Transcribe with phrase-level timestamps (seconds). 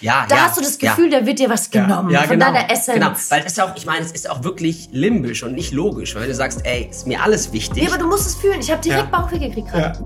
[0.00, 2.46] Ja, Da ja, hast du das Gefühl, da wird dir was genommen ja, von genau,
[2.46, 2.94] deiner Essenz.
[2.98, 5.72] Genau, weil es ist ja auch, ich meine, es ist auch wirklich limbisch und nicht
[5.72, 7.84] logisch, weil wenn du sagst, ey, ist mir alles wichtig.
[7.84, 8.58] Nee, aber du musst es fühlen.
[8.58, 9.18] Ich habe direkt Ja.
[9.20, 9.96] Bauchweh gekriegt gerade.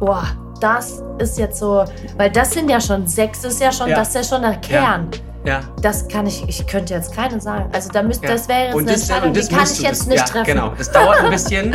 [0.00, 0.24] Boah,
[0.60, 1.84] das ist jetzt so,
[2.16, 3.96] weil das sind ja schon sechs, ist ja schon, Ja.
[3.96, 5.10] das ist ja schon der Kern.
[5.44, 5.60] ja.
[5.82, 7.68] Das kann ich, ich könnte jetzt keine sagen.
[7.74, 8.30] Also da müsst, Ja.
[8.30, 10.18] das wäre jetzt Und eine das- Entscheidung, und das die kann ich jetzt das- nicht
[10.20, 10.46] ja, treffen.
[10.46, 11.74] Genau, das dauert ein bisschen.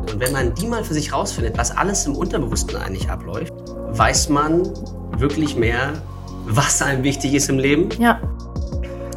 [0.00, 3.52] Und wenn man die mal für sich rausfindet, was alles im Unterbewussten eigentlich abläuft,
[3.92, 4.68] weiß man
[5.16, 5.92] wirklich mehr,
[6.46, 7.88] was einem wichtig ist im Leben.
[8.00, 8.20] Ja.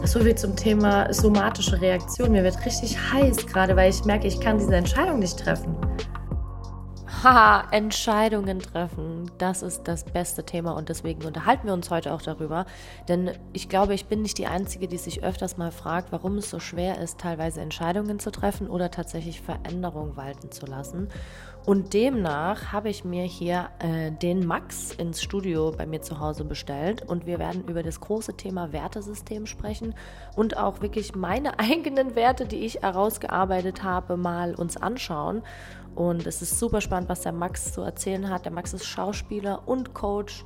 [0.04, 2.32] So viel zum Thema somatische Reaktion.
[2.32, 5.76] Mir wird richtig heiß gerade, weil ich merke, ich kann diese Entscheidung nicht treffen.
[7.22, 9.30] Haha, Entscheidungen treffen.
[9.38, 12.66] Das ist das beste Thema und deswegen unterhalten wir uns heute auch darüber.
[13.10, 16.50] Denn ich glaube, ich bin nicht die Einzige, die sich öfters mal fragt, warum es
[16.50, 21.10] so schwer ist, teilweise Entscheidungen zu treffen oder tatsächlich Veränderungen walten zu lassen.
[21.66, 26.44] Und demnach habe ich mir hier äh, den Max ins Studio bei mir zu Hause
[26.44, 29.94] bestellt und wir werden über das große Thema Wertesystem sprechen
[30.36, 35.44] und auch wirklich meine eigenen Werte, die ich herausgearbeitet habe, mal uns anschauen.
[35.96, 38.46] Und es ist super spannend, was der Max zu erzählen hat.
[38.46, 40.46] Der Max ist Schauspieler und Coach.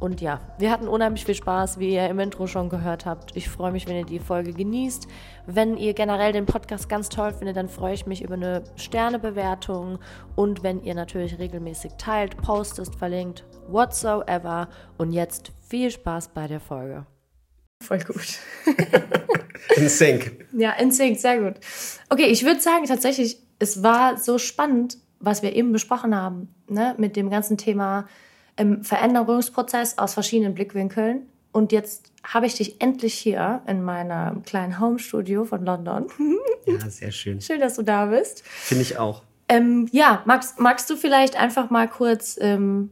[0.00, 3.36] Und ja, wir hatten unheimlich viel Spaß, wie ihr im Intro schon gehört habt.
[3.36, 5.08] Ich freue mich, wenn ihr die Folge genießt.
[5.50, 9.98] Wenn ihr generell den Podcast ganz toll findet, dann freue ich mich über eine Sternebewertung.
[10.36, 14.68] Und wenn ihr natürlich regelmäßig teilt, postet, verlinkt, whatsoever.
[14.98, 17.06] Und jetzt viel Spaß bei der Folge.
[17.82, 18.38] Voll gut.
[19.76, 20.44] In Sync.
[20.52, 21.54] Ja, Instinct, sehr gut.
[22.10, 26.94] Okay, ich würde sagen, tatsächlich, es war so spannend, was wir eben besprochen haben, ne?
[26.98, 28.06] mit dem ganzen Thema
[28.58, 31.26] ähm, Veränderungsprozess aus verschiedenen Blickwinkeln.
[31.58, 36.06] Und jetzt habe ich dich endlich hier in meinem kleinen Home-Studio von London.
[36.66, 37.40] Ja, sehr schön.
[37.40, 38.46] Schön, dass du da bist.
[38.46, 39.24] Finde ich auch.
[39.48, 42.90] Ähm, ja, magst, magst du vielleicht einfach mal kurz, ähm,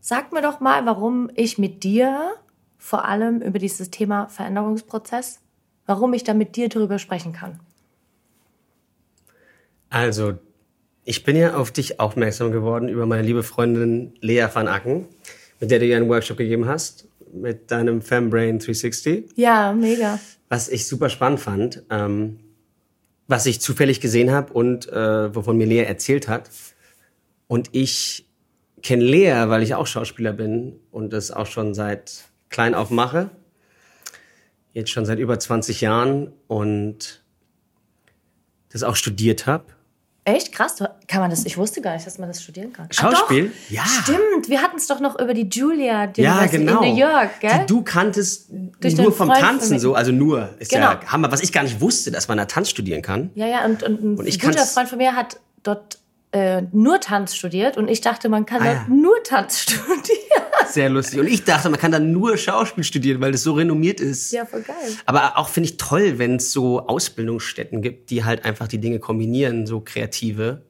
[0.00, 2.32] sag mir doch mal, warum ich mit dir
[2.78, 5.38] vor allem über dieses Thema Veränderungsprozess,
[5.86, 7.60] warum ich da mit dir drüber sprechen kann.
[9.88, 10.34] Also,
[11.04, 15.06] ich bin ja auf dich aufmerksam geworden über meine liebe Freundin Lea van Acken,
[15.60, 19.30] mit der du ja einen Workshop gegeben hast, mit deinem Fembrain 360.
[19.36, 20.18] Ja, mega.
[20.48, 22.40] was ich super spannend fand, ähm,
[23.26, 26.50] was ich zufällig gesehen habe und äh, wovon mir Lea erzählt hat.
[27.46, 28.26] Und ich
[28.82, 33.30] kenne Lea, weil ich auch Schauspieler bin und das auch schon seit klein auf mache.
[34.72, 37.22] Jetzt schon seit über 20 Jahren und
[38.70, 39.66] das auch studiert habe.
[40.24, 40.76] Echt krass,
[41.08, 41.46] kann man das?
[41.46, 42.86] Ich wusste gar nicht, dass man das studieren kann.
[42.90, 43.46] Schauspiel?
[43.48, 43.70] Doch.
[43.70, 43.84] Ja.
[43.86, 46.82] Stimmt, wir hatten es doch noch über die Julia die Ja, genau.
[46.82, 47.60] in New York, gell?
[47.62, 48.48] Die du kanntest
[48.80, 50.50] Durch nur vom Freund Tanzen so, also nur.
[50.58, 51.06] Ist ja Genau.
[51.10, 53.30] Hammer, was ich gar nicht wusste, dass man da Tanz studieren kann.
[53.34, 55.98] ja, ja, und, und ein Und ich guter Freund von mir hat dort
[56.32, 58.94] äh, nur Tanz studiert und ich dachte, man kann Ah, dort ja.
[58.94, 60.00] nur Tanz studieren.
[60.72, 61.20] Sehr lustig.
[61.20, 64.32] Und ich dachte, man kann da nur Schauspiel studieren, weil das so renommiert ist.
[64.32, 64.76] ja, voll geil.
[65.06, 68.98] Aber auch finde ich toll, wenn es so Ausbildungsstätten gibt, die halt einfach die Dinge
[68.98, 70.62] kombinieren, so kreative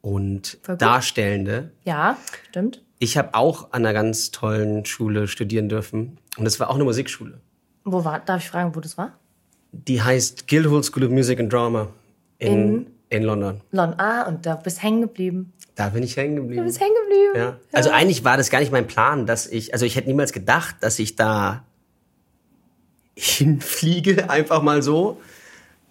[0.00, 1.72] und darstellende.
[1.84, 2.18] Ja,
[2.50, 2.82] stimmt.
[2.98, 6.84] Ich habe auch an einer ganz tollen Schule studieren dürfen und das war auch eine
[6.84, 7.40] Musikschule.
[7.84, 9.18] Wo war, darf ich fragen, wo das war?
[9.72, 11.88] Die heißt Guildhall School of Music and Drama
[12.38, 12.86] in, in
[13.22, 13.60] London.
[13.70, 13.98] London.
[14.00, 15.52] Ah, und da bist hängen geblieben.
[15.76, 16.64] Da bin ich hängen Du geblieben.
[16.64, 17.32] bist hängen geblieben.
[17.36, 17.56] Ja.
[17.72, 20.76] Also eigentlich war das gar nicht mein Plan, dass ich, also ich hätte niemals gedacht,
[20.80, 21.64] dass ich da
[23.16, 25.20] hinfliege, einfach mal so.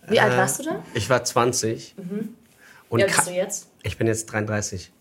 [0.07, 0.83] Wie alt Äh, warst du da?
[0.93, 1.95] Ich war 20.
[2.89, 3.67] Und Wie alt bist du jetzt?
[3.83, 4.91] ich bin jetzt 33.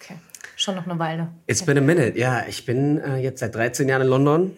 [0.00, 0.14] Okay,
[0.56, 1.28] schon noch eine Weile.
[1.46, 2.18] It's been a minute.
[2.18, 4.52] Ja, ich bin äh, jetzt seit 13 Jahren in London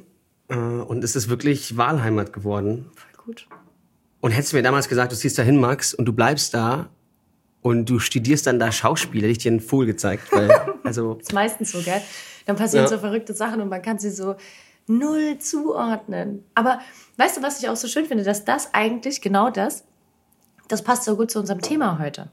[0.48, 2.90] äh, und es ist wirklich Wahlheimat geworden.
[2.94, 3.48] Voll gut.
[4.20, 6.88] Und hättest du mir damals gesagt, du ziehst da hin, Max, und du bleibst da
[7.66, 10.30] und du studierst dann da Schauspiel, hätte ich dir einen Vogel gezeigt.
[10.30, 10.48] Weil,
[10.84, 12.00] also, ist meistens so, gell?
[12.46, 12.88] Dann passieren Ja.
[12.88, 14.36] so verrückte Sachen und man kann sie so
[14.86, 16.44] null zuordnen.
[16.54, 16.78] Aber
[17.16, 19.82] weißt du, was ich auch so schön finde, dass das eigentlich genau das,
[20.68, 22.28] das passt so gut zu unserem Thema heute.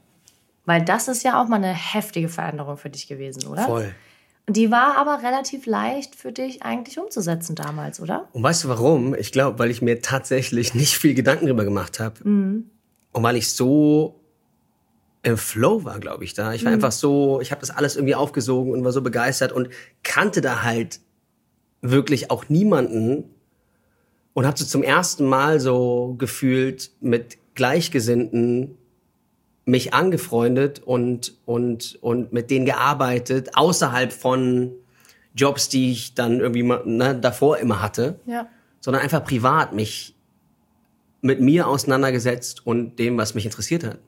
[0.66, 3.64] Weil das ist ja auch mal eine heftige Veränderung für dich gewesen, oder?
[3.64, 3.92] voll.
[4.46, 8.28] Und die war aber relativ leicht für dich eigentlich umzusetzen damals, oder?
[8.32, 9.14] Und weißt du warum?
[9.14, 12.22] Ich glaube, weil ich mir tatsächlich nicht viel Gedanken drüber gemacht habe.
[12.22, 12.70] Und
[13.12, 14.20] weil ich so
[15.24, 16.52] im Flow war, glaube ich, da.
[16.52, 19.70] Ich war einfach so, ich habe das alles irgendwie aufgesogen und war so begeistert und
[20.02, 21.00] kannte da halt
[21.80, 23.24] wirklich auch niemanden
[24.34, 28.76] und habe so zum ersten Mal so gefühlt mit Gleichgesinnten
[29.64, 34.72] mich angefreundet und, und, und mit denen gearbeitet, außerhalb von
[35.34, 38.46] Jobs, die ich dann irgendwie ne, davor immer hatte Ja.
[38.80, 40.14] sondern einfach privat mich
[41.22, 43.98] mit mir auseinandergesetzt und dem, was mich interessiert hat.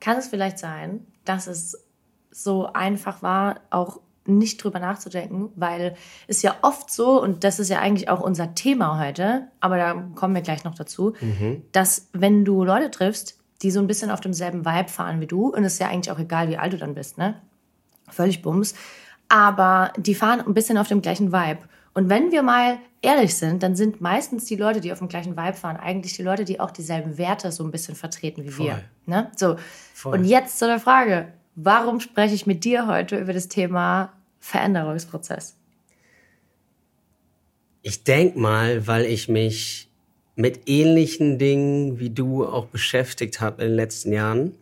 [0.00, 1.86] Kann es vielleicht sein, dass es
[2.30, 5.94] so einfach war, auch nicht drüber nachzudenken, weil
[6.26, 9.94] es ja oft so, und das ist ja eigentlich auch unser Thema heute, aber da
[10.14, 11.62] kommen wir gleich noch dazu, mhm.
[11.72, 15.48] dass wenn du Leute triffst, die so ein bisschen auf demselben Vibe fahren wie du,
[15.48, 17.40] und es ist ja eigentlich auch egal, wie alt du dann bist, ne?
[18.08, 18.74] Völlig bums.
[19.28, 21.60] Aber die fahren ein bisschen auf dem gleichen Vibe.
[21.92, 25.36] Und wenn wir mal ehrlich sind, dann sind meistens die Leute, die auf dem gleichen
[25.36, 28.66] Vibe fahren, eigentlich die Leute, die auch dieselben Werte so ein bisschen vertreten wie Voll.
[28.66, 28.84] wir.
[29.06, 29.30] Ne?
[29.36, 29.56] So.
[29.94, 30.14] Voll.
[30.14, 35.56] Und jetzt zu der Frage, warum spreche ich mit dir heute über das Thema Veränderungsprozess?
[37.82, 39.90] Ich denke mal, weil ich mich
[40.36, 44.54] mit ähnlichen Dingen wie du auch beschäftigt habe in den letzten Jahren.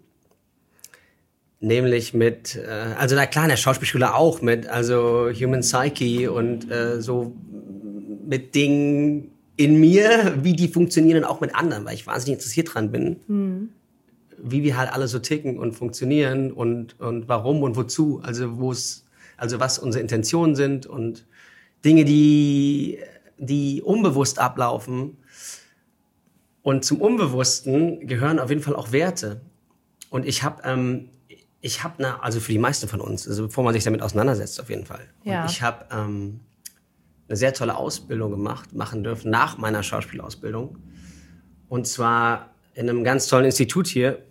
[1.60, 6.70] Nämlich mit, äh, also na klar, in der Schauspielschule auch mit, also Human Psyche und
[6.70, 7.34] äh, so
[8.26, 12.72] mit Dingen in mir, wie die funktionieren und auch mit anderen, weil ich wahnsinnig interessiert
[12.72, 13.68] dran bin, mhm.
[14.38, 18.70] wie wir halt alle so ticken und funktionieren und, und warum und wozu, also wo
[18.70, 19.04] es,
[19.36, 21.26] also was unsere Intentionen sind und
[21.84, 22.98] Dinge, die,
[23.36, 25.16] die unbewusst ablaufen.
[26.62, 29.40] Und zum Unbewussten gehören auf jeden Fall auch Werte.
[30.10, 31.08] Und ich habe ähm,
[31.60, 34.60] ich habe, ne, also für die meisten von uns, also bevor man sich damit auseinandersetzt,
[34.60, 35.08] auf jeden Fall.
[35.24, 35.42] Ja.
[35.42, 36.40] Und ich habe ähm,
[37.28, 40.78] eine sehr tolle Ausbildung gemacht, machen dürfen nach meiner Schauspielausbildung.
[41.68, 44.22] Und zwar in einem ganz tollen Institut hier,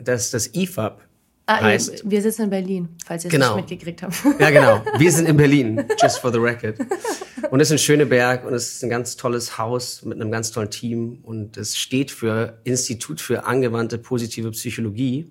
[0.00, 1.02] das das IFAB
[1.46, 2.08] ah, heißt.
[2.08, 3.56] Wir sitzen in Berlin, falls ihr es genau.
[3.56, 4.14] nicht mitgekriegt habt.
[4.38, 4.82] Ja, genau.
[4.98, 6.78] Wir sind in Berlin, just for the record.
[7.50, 10.52] Und es ist in Schöneberg und es ist ein ganz tolles Haus mit einem ganz
[10.52, 15.30] tollen Team und es steht für Institut für angewandte positive Psychologie.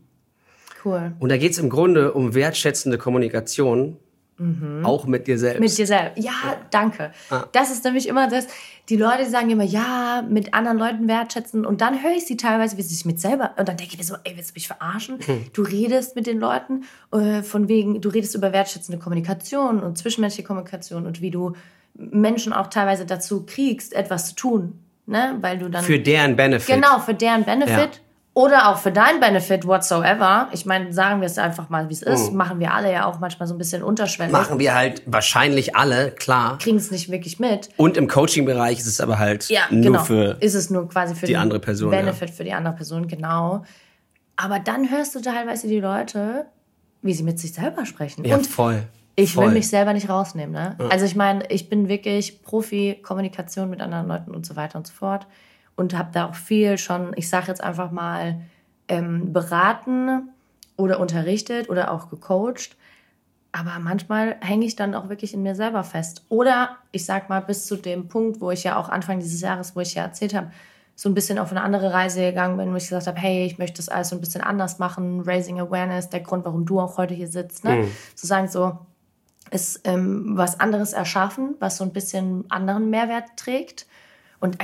[0.84, 1.14] Cool.
[1.20, 3.98] Und da geht es im Grunde um wertschätzende Kommunikation
[4.42, 4.84] Mhm.
[4.84, 5.60] Auch mit dir selbst.
[5.60, 6.24] Mit dir selbst.
[6.24, 7.12] Ja, danke.
[7.30, 7.44] Ah.
[7.52, 8.48] Das ist nämlich immer das,
[8.90, 11.64] die Leute sagen immer, ja, mit anderen Leuten wertschätzen.
[11.64, 14.00] Und dann höre ich sie teilweise, wie sie sich mit selber, und dann denke ich
[14.00, 15.20] mir so, ey, willst du mich verarschen?
[15.24, 15.46] Hm.
[15.54, 20.48] Du redest mit den Leuten äh, von wegen, du redest über wertschätzende Kommunikation und zwischenmenschliche
[20.48, 21.54] Kommunikation und wie du
[21.94, 24.80] Menschen auch teilweise dazu kriegst, etwas zu tun.
[25.06, 25.38] Ne?
[25.42, 25.84] Weil du dann.
[25.84, 26.76] Für deren Benefit.
[26.76, 27.70] Genau, für deren Benefit.
[27.78, 28.11] Ja.
[28.34, 30.48] Oder auch für dein Benefit whatsoever.
[30.54, 32.32] Ich meine, sagen wir es einfach mal, wie es ist.
[32.32, 32.38] Mhm.
[32.38, 34.32] Machen wir alle ja auch manchmal so ein bisschen unterschwellig.
[34.32, 36.58] Machen wir halt wahrscheinlich alle, klar.
[36.58, 37.68] Kriegen es nicht wirklich mit.
[37.76, 40.04] Und im Coaching-Bereich ist es aber halt ja, nur genau.
[40.04, 41.92] für ist es nur quasi für die andere Person.
[41.92, 42.36] Benefit ja.
[42.36, 43.66] für die andere Person, genau.
[44.38, 46.46] Aber dann hörst du teilweise die Leute,
[47.02, 48.24] wie sie mit sich selber sprechen.
[48.24, 48.84] Ja, Und voll.
[49.18, 50.54] Ich will mich selber nicht rausnehmen.
[50.54, 50.78] Ne?
[50.80, 50.88] Ja.
[50.88, 54.88] Also ich meine, ich bin wirklich Profi, Kommunikation mit anderen Leuten und so weiter und
[54.88, 55.28] so fort
[55.82, 58.40] und habe da auch viel schon, ich sage jetzt einfach mal,
[58.88, 60.30] ähm, beraten
[60.78, 62.78] oder unterrichtet oder auch gecoacht.
[63.52, 66.24] Aber manchmal hänge ich dann auch wirklich in mir selber fest.
[66.30, 69.76] Oder ich sag mal, bis zu dem Punkt, wo ich ja auch Anfang dieses Jahres,
[69.76, 70.52] wo ich ja erzählt habe,
[70.96, 73.58] so ein bisschen auf eine andere Reise gegangen bin, wo ich gesagt habe, hey, ich
[73.58, 76.98] möchte das alles so ein bisschen anders machen, Raising Awareness, der Grund, warum du auch
[76.98, 77.78] heute hier sitzt, ne?
[77.78, 77.92] Mhm.
[78.16, 78.78] Zu sagen, so,
[79.50, 83.88] ist ähm, was anderes erschaffen, was so ein bisschen anderen Mehrwert trägt
[84.42, 84.60] und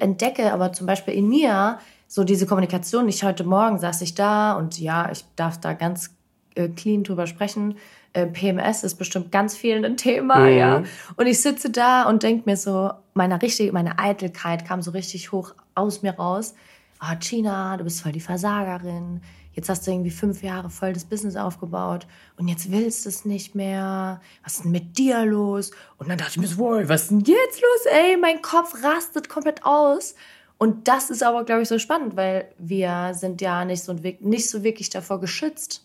[0.00, 1.78] entdecke aber zum Beispiel in mir
[2.08, 3.08] so diese Kommunikation.
[3.08, 6.14] Ich heute Morgen saß ich da und ja, ich darf da ganz
[6.54, 7.76] äh, clean drüber sprechen.
[8.12, 10.58] Äh, PMS ist bestimmt ganz vielen ein Thema, mhm.
[10.58, 10.82] ja.
[11.16, 15.32] Und ich sitze da und denke mir so, meine richtige, meine Eitelkeit kam so richtig
[15.32, 16.54] hoch aus mir raus.
[16.98, 19.22] Ah, oh, Gina, du bist voll die Versagerin
[19.54, 22.06] jetzt hast du irgendwie fünf Jahre voll das Business aufgebaut
[22.36, 24.20] und jetzt willst du es nicht mehr.
[24.42, 25.70] Was ist denn mit dir los?
[25.98, 28.16] Und dann dachte ich mir so, wow, was ist denn jetzt los, ey?
[28.16, 30.14] Mein Kopf rastet komplett aus.
[30.58, 34.48] Und das ist aber, glaube ich, so spannend, weil wir sind ja nicht so, nicht
[34.48, 35.84] so wirklich davor geschützt,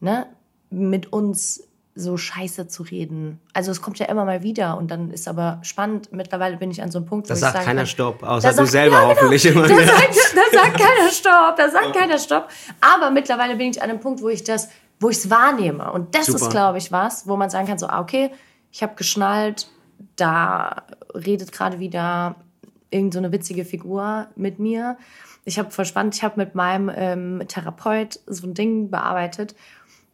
[0.00, 0.26] ne?
[0.68, 3.38] mit uns so scheiße zu reden.
[3.52, 6.10] Also es kommt ja immer mal wieder und dann ist aber spannend.
[6.12, 8.66] Mittlerweile bin ich an so einem Punkt, wo das ich sagt keiner Stopp, außer du
[8.66, 9.68] selber ja, genau, hoffentlich immer.
[9.68, 12.48] Da sagt, da sagt keiner Stopp, da sagt keiner Stopp.
[12.80, 14.70] Aber mittlerweile bin ich an einem Punkt, wo ich das,
[15.00, 15.92] wo ich es wahrnehme.
[15.92, 16.38] Und das Super.
[16.38, 18.30] ist, glaube ich, was, wo man sagen kann, so, ah, okay,
[18.70, 19.68] ich habe geschnallt,
[20.16, 20.84] da
[21.14, 22.36] redet gerade wieder
[22.90, 24.96] irgendeine so witzige Figur mit mir.
[25.44, 29.54] Ich habe verspannt, ich habe mit meinem ähm, Therapeut so ein Ding bearbeitet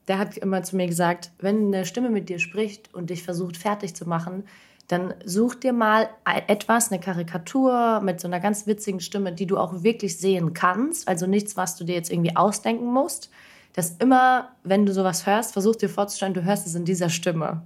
[0.09, 3.57] der hat immer zu mir gesagt, wenn eine Stimme mit dir spricht und dich versucht
[3.57, 4.45] fertig zu machen,
[4.88, 6.09] dann such dir mal
[6.47, 11.07] etwas, eine Karikatur mit so einer ganz witzigen Stimme, die du auch wirklich sehen kannst.
[11.07, 13.31] Also nichts, was du dir jetzt irgendwie ausdenken musst.
[13.75, 17.62] Dass immer, wenn du sowas hörst, versuch dir vorzustellen, du hörst es in dieser Stimme.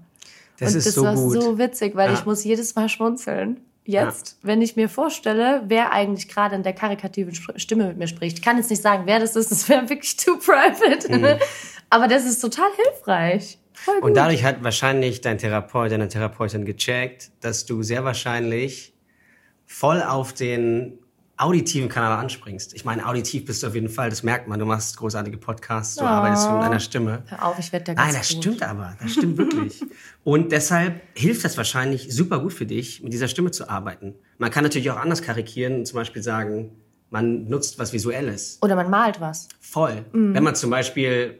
[0.59, 1.41] Das und ist das so war gut.
[1.41, 2.15] so witzig, weil ja.
[2.15, 3.61] ich muss jedes Mal schmunzeln.
[3.85, 4.49] Jetzt, ja.
[4.49, 8.39] wenn ich mir vorstelle, wer eigentlich gerade in der karikativen Stimme mit mir spricht.
[8.39, 11.19] Ich kann jetzt nicht sagen, wer das ist, das wäre wirklich too private.
[11.19, 11.41] Mhm.
[11.93, 13.59] Aber das ist total hilfreich.
[14.01, 18.95] Und dadurch hat wahrscheinlich dein Therapeut, deine Therapeutin gecheckt, dass du sehr wahrscheinlich
[19.67, 20.99] voll auf den
[21.37, 22.73] auditiven Kanal anspringst.
[22.73, 24.59] Ich meine, auditiv bist du auf jeden Fall, das merkt man.
[24.59, 26.07] Du machst großartige Podcasts, du oh.
[26.07, 27.25] arbeitest mit deiner Stimme.
[27.27, 28.39] Hör auf, ich werde da ganz Nein, das gut.
[28.39, 28.97] stimmt aber.
[28.99, 29.83] Das stimmt wirklich.
[30.25, 34.15] Und deshalb hilft das wahrscheinlich super gut für dich, mit dieser Stimme zu arbeiten.
[34.39, 36.71] Man kann natürlich auch anders karikieren und zum Beispiel sagen,
[37.11, 38.59] man nutzt was Visuelles.
[38.63, 39.49] Oder man malt was.
[39.61, 40.07] Voll.
[40.13, 40.35] Mhm.
[40.35, 41.39] Wenn man zum Beispiel,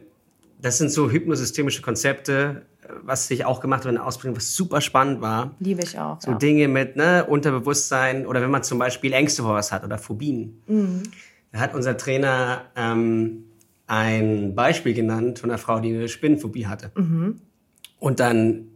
[0.63, 2.63] das sind so hypnosystemische Konzepte,
[3.01, 5.55] was ich auch gemacht habe in der Ausbildung, was super spannend war.
[5.59, 6.21] Liebe ich auch.
[6.21, 6.37] So ja.
[6.37, 10.61] Dinge mit ne, Unterbewusstsein oder wenn man zum Beispiel Ängste vor was hat oder Phobien.
[10.67, 11.03] Mhm.
[11.51, 13.43] Da hat unser Trainer ähm,
[13.87, 16.91] ein Beispiel genannt von einer Frau, die eine Spinnenphobie hatte.
[16.95, 17.41] Mhm.
[17.99, 18.69] Und dann,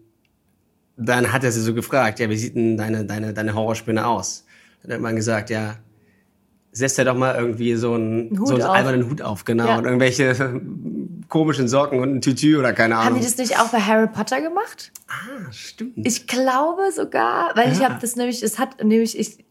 [0.98, 4.46] dann hat er sie so gefragt, ja, wie sieht denn deine, deine, deine Horrorspinne aus?
[4.84, 5.78] Dann hat man gesagt, ja,
[6.74, 9.68] setzt er doch mal irgendwie so einen, Hut so einen albernen Hut auf, genau.
[9.68, 9.78] Ja.
[9.78, 10.62] Und irgendwelche
[11.30, 13.06] komischen Socken und ein Tütü oder keine Ahnung.
[13.06, 14.92] Haben die das nicht auch bei Harry Potter gemacht?
[15.08, 16.06] Ah, stimmt.
[16.06, 17.74] Ich glaube sogar, weil ja.
[17.74, 19.46] ich habe das nämlich, es hat nämlich, ich,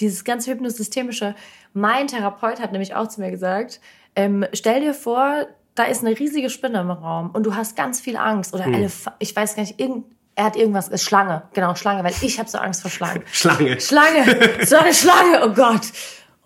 [0.00, 1.34] dieses ganze hypnosystemische,
[1.72, 3.80] mein Therapeut hat nämlich auch zu mir gesagt,
[4.16, 8.00] ähm, stell dir vor, da ist eine riesige Spinne im Raum und du hast ganz
[8.00, 8.74] viel Angst oder hm.
[8.74, 12.38] Elef ich weiß gar nicht, irgend, er hat irgendwas, ist Schlange, genau, Schlange, weil ich
[12.38, 13.22] habe so Angst vor Schlangen.
[13.32, 13.80] Schlange.
[13.80, 14.24] Schlange,
[14.64, 15.82] so eine Schlange, oh Gott.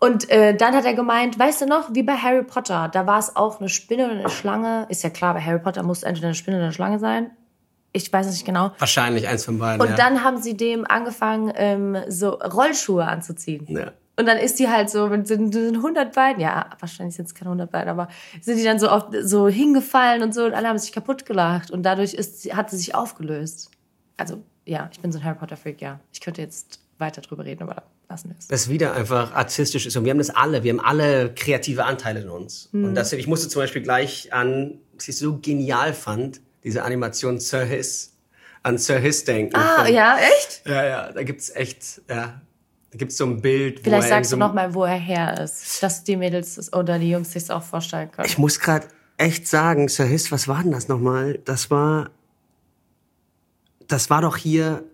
[0.04, 3.18] Und äh, dann hat er gemeint, weißt du noch, wie bei Harry Potter, da war
[3.18, 4.86] es auch eine Spinne oder eine Schlange.
[4.90, 7.30] Ist ja klar, bei Harry Potter muss entweder eine Spinne oder eine Schlange sein.
[7.92, 8.72] Ich weiß es nicht genau.
[8.78, 9.80] Wahrscheinlich eins von beiden.
[9.80, 9.96] Und ja.
[9.96, 13.66] dann haben sie dem angefangen, ähm, so Rollschuhe anzuziehen.
[13.68, 13.92] Ja.
[14.16, 17.48] Und dann ist die halt so mit sind 100 Beinen, ja, wahrscheinlich sind es keine
[17.48, 18.08] 100 Beine, aber
[18.42, 21.70] sind die dann so oft so hingefallen und so und alle haben sich kaputt gelacht
[21.70, 23.70] und dadurch ist, hat sie sich aufgelöst.
[24.18, 25.98] Also, ja, ich bin so ein Harry Potter Freak, ja.
[26.12, 27.82] Ich könnte jetzt weiter drüber reden, aber
[28.14, 28.46] lassen wir es.
[28.46, 32.20] Das wieder einfach artistisch ist und wir haben das alle, wir haben alle kreative Anteile
[32.20, 32.68] in uns.
[32.72, 32.84] Mhm.
[32.84, 37.40] Und das, ich musste zum Beispiel gleich an, was ich so genial fand, diese Animation
[37.40, 38.12] Sir Hiss,
[38.62, 39.56] an Sir Hiss denken.
[39.56, 40.62] Ah, von, ja, echt?
[40.66, 42.40] Ja, ja, da gibt's echt, ja,
[42.90, 43.80] da gibt's so ein Bild.
[43.80, 47.10] Vielleicht sagst so du noch mal, wo er her ist, dass die Mädels oder die
[47.10, 48.28] Jungs sich auch vorstellen können.
[48.28, 51.40] Ich muss gerade echt sagen, Sir Hiss, was war denn das nochmal?
[51.44, 52.10] Das war,
[53.88, 54.84] das war doch hier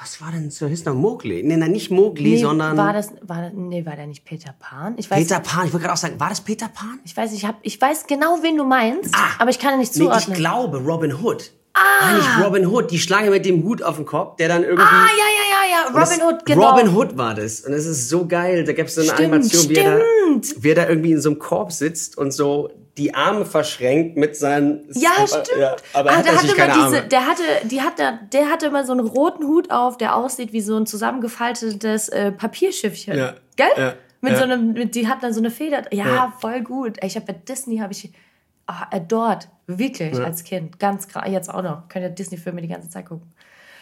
[0.00, 0.94] was war denn zur Hisna?
[0.94, 1.42] Mowgli?
[1.42, 2.76] Nee, nein, nicht Mowgli, nee, sondern.
[2.76, 4.94] War das, war das, nee, war der nicht Peter Pan?
[4.96, 7.00] Ich weiß, Peter Pan, ich wollte gerade auch sagen, war das Peter Pan?
[7.04, 9.92] Ich weiß, ich, hab, ich weiß genau, wen du meinst, ah, aber ich kann nicht
[9.92, 10.22] zuordnen.
[10.28, 11.52] Nee, ich glaube Robin Hood.
[11.72, 12.14] Ah.
[12.14, 14.82] Nicht Robin Hood, die Schlange mit dem Hut auf dem Kopf, der dann irgendwie.
[14.82, 16.70] Ah, ja, ja, ja, ja, Robin Hood, genau.
[16.70, 17.60] Robin Hood war das.
[17.60, 18.64] Und es ist so geil.
[18.64, 20.04] Da gab es so eine stimmt, Animation, wie er, da,
[20.56, 24.36] wie er da irgendwie in so einem Korb sitzt und so die Arme verschränkt mit
[24.36, 24.86] seinen.
[24.94, 25.50] Ja, stimmt.
[25.58, 27.02] Ja, aber ah, der hatte keine diese, Arme.
[27.02, 30.60] Der hatte, die hatte, der hatte immer so einen roten Hut auf, der aussieht wie
[30.60, 33.16] so ein zusammengefaltetes äh, Papierschiffchen.
[33.16, 33.34] Ja.
[33.56, 33.68] Gell?
[33.76, 33.94] Ja.
[34.20, 34.38] Mit ja.
[34.38, 35.84] so einem, mit, die hat dann so eine Feder.
[35.92, 36.32] Ja, ja.
[36.40, 36.98] voll gut.
[37.02, 38.12] Ich habe bei Disney habe ich
[38.68, 39.48] oh, adored,
[39.78, 40.24] wirklich ja.
[40.24, 41.28] als Kind, ganz krass.
[41.28, 41.88] Jetzt auch noch.
[41.88, 43.32] Könnt ihr Disney-Filme die ganze Zeit gucken.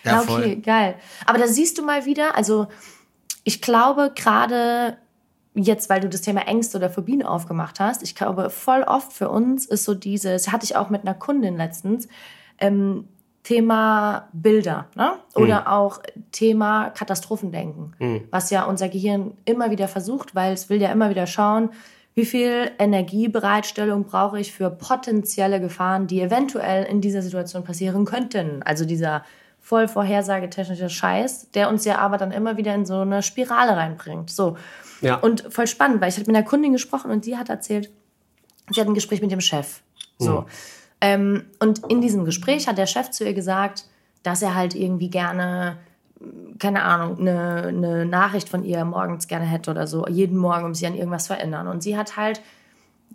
[0.04, 0.56] Ja, okay, voll.
[0.56, 0.94] geil.
[1.26, 2.68] Aber da siehst du mal wieder, also
[3.44, 4.96] ich glaube gerade
[5.54, 9.28] jetzt, weil du das Thema Ängste oder Phobien aufgemacht hast, ich glaube, voll oft für
[9.28, 12.08] uns ist so dieses, hatte ich auch mit einer Kundin letztens,
[12.58, 13.08] ähm,
[13.42, 15.12] Thema Bilder ne?
[15.34, 15.66] oder mhm.
[15.68, 16.00] auch
[16.32, 18.24] Thema Katastrophendenken, mhm.
[18.30, 21.70] was ja unser Gehirn immer wieder versucht, weil es will ja immer wieder schauen,
[22.18, 28.60] wie viel Energiebereitstellung brauche ich für potenzielle Gefahren, die eventuell in dieser Situation passieren könnten.
[28.64, 29.24] Also dieser
[29.60, 34.30] voll vorhersagetechnische Scheiß, der uns ja aber dann immer wieder in so eine Spirale reinbringt.
[34.30, 34.56] So.
[35.00, 35.14] Ja.
[35.18, 37.88] Und voll spannend, weil ich hatte mit einer Kundin gesprochen und die hat erzählt,
[38.68, 39.82] sie hat ein Gespräch mit dem Chef.
[40.18, 40.40] So.
[40.40, 40.46] Mhm.
[41.00, 43.84] Ähm, und in diesem Gespräch hat der Chef zu ihr gesagt,
[44.24, 45.76] dass er halt irgendwie gerne,
[46.58, 50.74] keine Ahnung, eine, eine Nachricht von ihr morgens gerne hätte oder so, jeden Morgen, um
[50.74, 51.68] sie an irgendwas zu erinnern.
[51.68, 52.40] Und sie hat halt,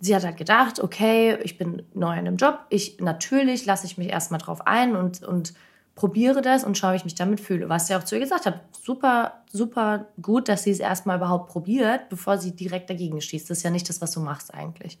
[0.00, 3.98] sie hat halt gedacht, okay, ich bin neu in dem Job, ich natürlich lasse ich
[3.98, 5.54] mich erstmal drauf ein und, und
[5.94, 7.68] probiere das und schaue, wie ich mich damit fühle.
[7.68, 11.50] Was sie auch zu ihr gesagt hat, super, super gut, dass sie es erstmal überhaupt
[11.50, 13.48] probiert, bevor sie direkt dagegen schießt.
[13.48, 14.98] Das ist ja nicht das, was du machst eigentlich.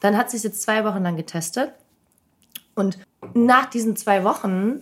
[0.00, 1.72] Dann hat sie es jetzt zwei Wochen lang getestet
[2.74, 2.98] und
[3.34, 4.80] nach diesen zwei Wochen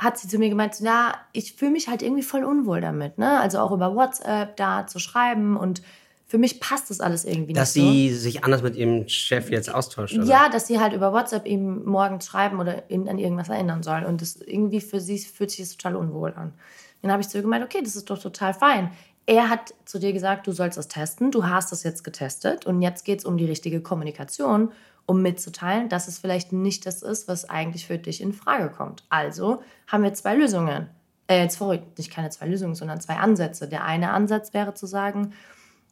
[0.00, 3.38] hat sie zu mir gemeint, ja, ich fühle mich halt irgendwie voll unwohl damit, ne?
[3.38, 5.82] Also auch über WhatsApp da zu schreiben und
[6.26, 7.84] für mich passt das alles irgendwie dass nicht.
[7.84, 8.20] Dass sie so.
[8.20, 10.24] sich anders mit ihrem Chef jetzt austauscht, oder?
[10.24, 14.04] Ja, dass sie halt über WhatsApp ihm morgens schreiben oder ihn an irgendwas erinnern soll.
[14.04, 16.54] Und das irgendwie für sie fühlt sich das total unwohl an.
[17.02, 18.92] Dann habe ich zu ihr gemeint, okay, das ist doch total fein.
[19.26, 22.80] Er hat zu dir gesagt, du sollst das testen, du hast das jetzt getestet und
[22.80, 24.70] jetzt geht es um die richtige Kommunikation,
[25.06, 29.04] um mitzuteilen, dass es vielleicht nicht das ist, was eigentlich für dich in Frage kommt.
[29.08, 30.88] Also haben wir zwei Lösungen.
[31.26, 33.68] Äh, sorry, nicht keine zwei Lösungen, sondern zwei Ansätze.
[33.68, 35.32] Der eine Ansatz wäre zu sagen,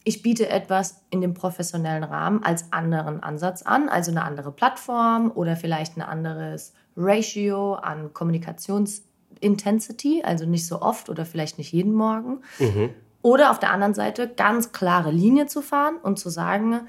[0.04, 5.30] ich biete etwas in dem professionellen Rahmen als anderen Ansatz an, also eine andere Plattform
[5.34, 11.92] oder vielleicht ein anderes Ratio an Kommunikationsintensity, also nicht so oft oder vielleicht nicht jeden
[11.92, 12.40] Morgen.
[12.58, 12.90] Mhm.
[13.20, 16.80] Oder auf der anderen Seite ganz klare Linie zu fahren und zu sagen,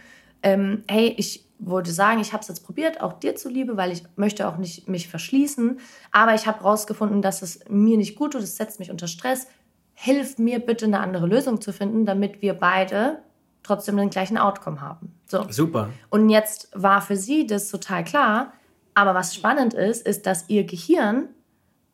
[0.41, 4.03] ähm, hey, ich würde sagen, ich habe es jetzt probiert, auch dir zuliebe, weil ich
[4.15, 5.79] möchte auch nicht mich verschließen.
[6.11, 9.47] Aber ich habe herausgefunden, dass es mir nicht gut tut, es setzt mich unter Stress.
[9.93, 13.19] Hilf mir bitte eine andere Lösung zu finden, damit wir beide
[13.63, 15.13] trotzdem den gleichen Outcome haben.
[15.27, 15.45] So.
[15.49, 15.89] Super.
[16.09, 18.53] Und jetzt war für sie das total klar.
[18.93, 21.27] Aber was spannend ist, ist, dass ihr Gehirn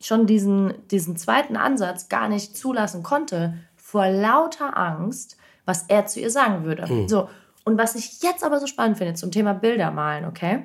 [0.00, 6.20] schon diesen, diesen zweiten Ansatz gar nicht zulassen konnte, vor lauter Angst, was er zu
[6.20, 6.86] ihr sagen würde.
[6.86, 7.08] Mhm.
[7.08, 7.28] So.
[7.66, 10.62] Und was ich jetzt aber so spannend finde zum Thema Bilder malen, okay?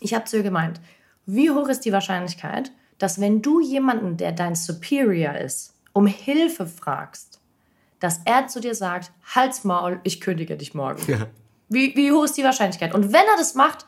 [0.00, 0.80] Ich habe zu ihr gemeint,
[1.26, 6.66] wie hoch ist die Wahrscheinlichkeit, dass wenn du jemanden, der dein Superior ist, um Hilfe
[6.66, 7.40] fragst,
[8.00, 11.00] dass er zu dir sagt, Halt's Maul, ich kündige dich morgen.
[11.06, 11.28] Ja.
[11.68, 12.94] Wie, wie hoch ist die Wahrscheinlichkeit?
[12.94, 13.86] Und wenn er das macht,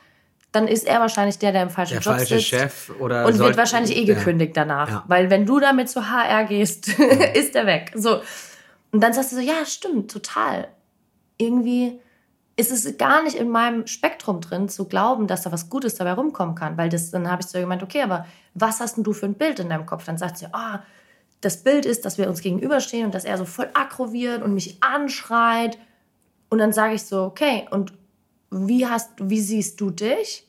[0.52, 2.48] dann ist er wahrscheinlich der, der im falschen der Job falsche sitzt.
[2.48, 4.64] Chef oder und wird wahrscheinlich eh gekündigt ja.
[4.64, 4.88] danach.
[4.88, 5.04] Ja.
[5.08, 6.88] Weil wenn du damit zu HR gehst,
[7.34, 7.90] ist er weg.
[7.96, 8.20] So.
[8.92, 10.68] Und dann sagst du so, ja, stimmt, total.
[11.38, 11.98] Irgendwie
[12.60, 16.12] ist es gar nicht in meinem Spektrum drin, zu glauben, dass da was Gutes dabei
[16.12, 16.76] rumkommen kann.
[16.76, 19.34] Weil das, dann habe ich so gemeint, okay, aber was hast denn du für ein
[19.34, 20.04] Bild in deinem Kopf?
[20.04, 20.86] Dann sagt sie, ah, oh,
[21.40, 24.54] das Bild ist, dass wir uns gegenüberstehen und dass er so voll aggro wird und
[24.54, 25.78] mich anschreit.
[26.50, 27.92] Und dann sage ich so, okay, und
[28.50, 30.46] wie, hast, wie siehst du dich?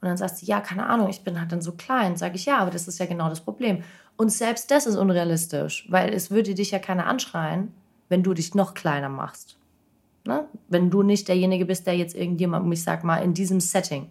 [0.00, 2.16] Und dann sagst du, ja, keine Ahnung, ich bin halt dann so klein.
[2.16, 3.82] Sage ich, ja, aber das ist ja genau das Problem.
[4.16, 7.74] Und selbst das ist unrealistisch, weil es würde dich ja keiner anschreien,
[8.08, 9.56] wenn du dich noch kleiner machst.
[10.24, 10.46] Ne?
[10.68, 14.10] Wenn du nicht derjenige bist, der jetzt irgendjemand, ich sag mal, in diesem Setting.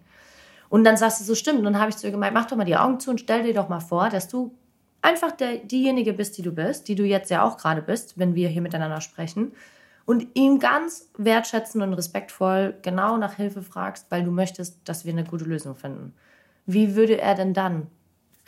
[0.70, 1.60] Und dann sagst du, so stimmt.
[1.60, 3.44] Und dann habe ich zu ihr gemeint, mach doch mal die Augen zu und stell
[3.44, 4.56] dir doch mal vor, dass du
[5.02, 8.36] einfach der, diejenige bist, die du bist, die du jetzt ja auch gerade bist, wenn
[8.36, 9.52] wir hier miteinander sprechen
[10.06, 15.14] und ihn ganz wertschätzend und respektvoll genau nach Hilfe fragst, weil du möchtest, dass wir
[15.14, 16.14] eine gute Lösung finden.
[16.66, 17.88] Wie würde er denn dann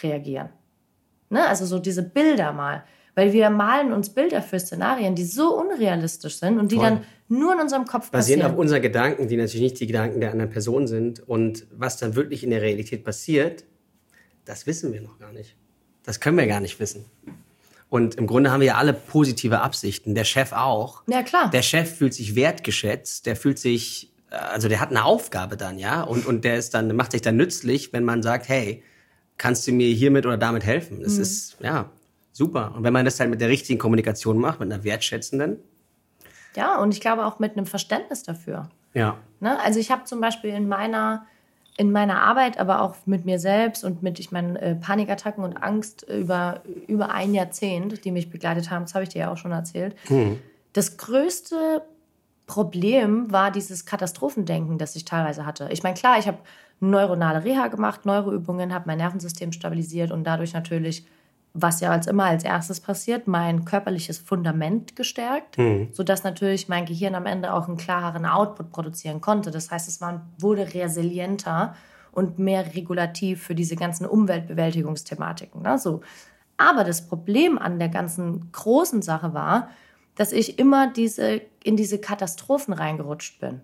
[0.02, 0.50] reagieren?
[1.30, 1.48] Ne?
[1.48, 2.84] Also so diese Bilder mal.
[3.16, 6.86] Weil wir malen uns Bilder für Szenarien, die so unrealistisch sind und die Voll.
[6.86, 8.40] dann nur in unserem Kopf passieren.
[8.40, 11.28] Basieren auf unseren Gedanken, die natürlich nicht die Gedanken der anderen Person sind.
[11.28, 13.66] Und was dann wirklich in der Realität passiert,
[14.46, 15.56] das wissen wir noch gar nicht.
[16.04, 17.06] Das können wir gar nicht wissen.
[17.90, 20.16] Und im Grunde haben wir ja alle positive Absichten.
[20.16, 21.04] Der Chef auch.
[21.08, 21.50] Ja, klar.
[21.50, 23.26] Der Chef fühlt sich wertgeschätzt.
[23.26, 26.02] Der fühlt sich, äh, also der hat eine Aufgabe dann, ja.
[26.02, 28.82] Und, und der ist dann, macht sich dann nützlich, wenn man sagt, hey,
[29.38, 31.02] kannst du mir hiermit oder damit helfen?
[31.02, 31.22] Das mhm.
[31.22, 31.92] ist, ja,
[32.32, 32.74] super.
[32.76, 35.58] Und wenn man das halt mit der richtigen Kommunikation macht, mit einer wertschätzenden.
[36.56, 38.70] Ja, und ich glaube auch mit einem Verständnis dafür.
[38.94, 39.18] Ja.
[39.40, 39.60] Ne?
[39.62, 41.26] Also ich habe zum Beispiel in meiner
[41.78, 45.58] in meiner Arbeit, aber auch mit mir selbst und mit, ich meine, äh, Panikattacken und
[45.58, 49.38] Angst über, über ein Jahrzehnt, die mich begleitet haben, das habe ich dir ja auch
[49.38, 49.96] schon erzählt.
[50.10, 50.40] Mhm.
[50.74, 51.82] Das größte
[52.46, 55.70] Problem war dieses Katastrophendenken, das ich teilweise hatte.
[55.72, 56.40] Ich meine, klar, ich habe
[56.82, 61.06] neuronale Reha gemacht, Neuroübungen, habe mein Nervensystem stabilisiert und dadurch natürlich
[61.54, 65.90] was ja als immer als erstes passiert, mein körperliches Fundament gestärkt, mhm.
[65.92, 69.52] sodass natürlich mein Gehirn am Ende auch einen klareren Output produzieren konnte.
[69.52, 71.76] Das heißt, es war, wurde resilienter
[72.12, 75.62] und mehr regulativ für diese ganzen Umweltbewältigungsthematiken.
[75.62, 75.78] Ne?
[75.78, 76.02] So.
[76.58, 79.70] Aber das Problem an der ganzen großen Sache war,
[80.16, 83.62] dass ich immer diese, in diese Katastrophen reingerutscht bin,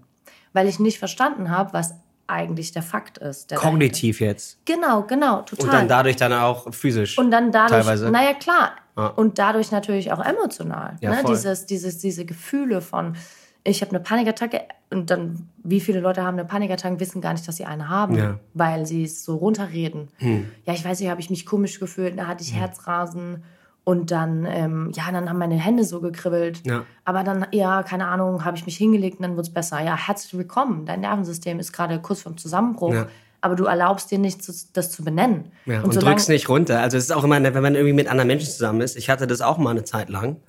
[0.53, 1.95] weil ich nicht verstanden habe, was
[2.27, 3.51] eigentlich der Fakt ist.
[3.51, 4.33] Der Kognitiv dahinter.
[4.33, 4.65] jetzt.
[4.65, 5.65] Genau, genau, total.
[5.65, 7.17] Und dann dadurch dann auch physisch.
[7.17, 8.11] Und dann dadurch, teilweise.
[8.11, 8.71] naja klar.
[8.95, 9.07] Ah.
[9.07, 10.97] Und dadurch natürlich auch emotional.
[11.01, 11.23] Ja, ne?
[11.27, 13.15] Dieses, dieses, diese Gefühle von,
[13.63, 17.47] ich habe eine Panikattacke und dann, wie viele Leute haben eine Panikattacke, wissen gar nicht,
[17.47, 18.39] dass sie eine haben, ja.
[18.53, 20.09] weil sie es so runterreden.
[20.17, 20.49] Hm.
[20.65, 22.59] Ja, ich weiß nicht, habe ich mich komisch gefühlt, da hatte ich hm.
[22.59, 23.43] Herzrasen.
[23.87, 26.59] Und dann, ähm, ja, dann haben meine Hände so gekribbelt.
[26.65, 26.83] Ja.
[27.05, 29.81] Aber dann, ja, keine Ahnung, habe ich mich hingelegt und dann wird es besser.
[29.81, 30.85] Ja, herzlich willkommen.
[30.85, 32.93] Dein Nervensystem ist gerade kurz vorm Zusammenbruch.
[32.93, 33.07] Ja.
[33.39, 34.41] Aber du erlaubst dir nicht,
[34.73, 35.53] das zu benennen.
[35.65, 36.81] Ja, und, und drückst nicht runter.
[36.81, 38.97] Also es ist auch immer, wenn man irgendwie mit anderen Menschen zusammen ist.
[38.97, 40.41] Ich hatte das auch mal eine Zeit lang.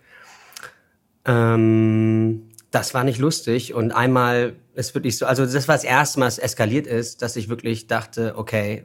[1.24, 3.72] Ähm, das war nicht lustig.
[3.72, 7.36] Und einmal ist wirklich so, also das war das erste Mal, es eskaliert ist, dass
[7.36, 8.84] ich wirklich dachte, okay,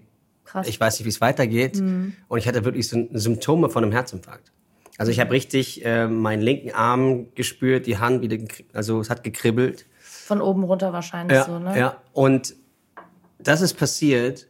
[0.53, 0.67] Krass.
[0.67, 1.81] Ich weiß nicht, wie es weitergeht.
[1.81, 2.13] Mhm.
[2.27, 4.51] Und ich hatte wirklich so Symptome von einem Herzinfarkt.
[4.99, 8.37] Also ich habe richtig äh, meinen linken Arm gespürt, die Hand wieder,
[8.71, 9.87] also es hat gekribbelt.
[9.99, 11.77] Von oben runter wahrscheinlich ja, so, ne?
[11.77, 12.55] Ja, und
[13.39, 14.47] das ist passiert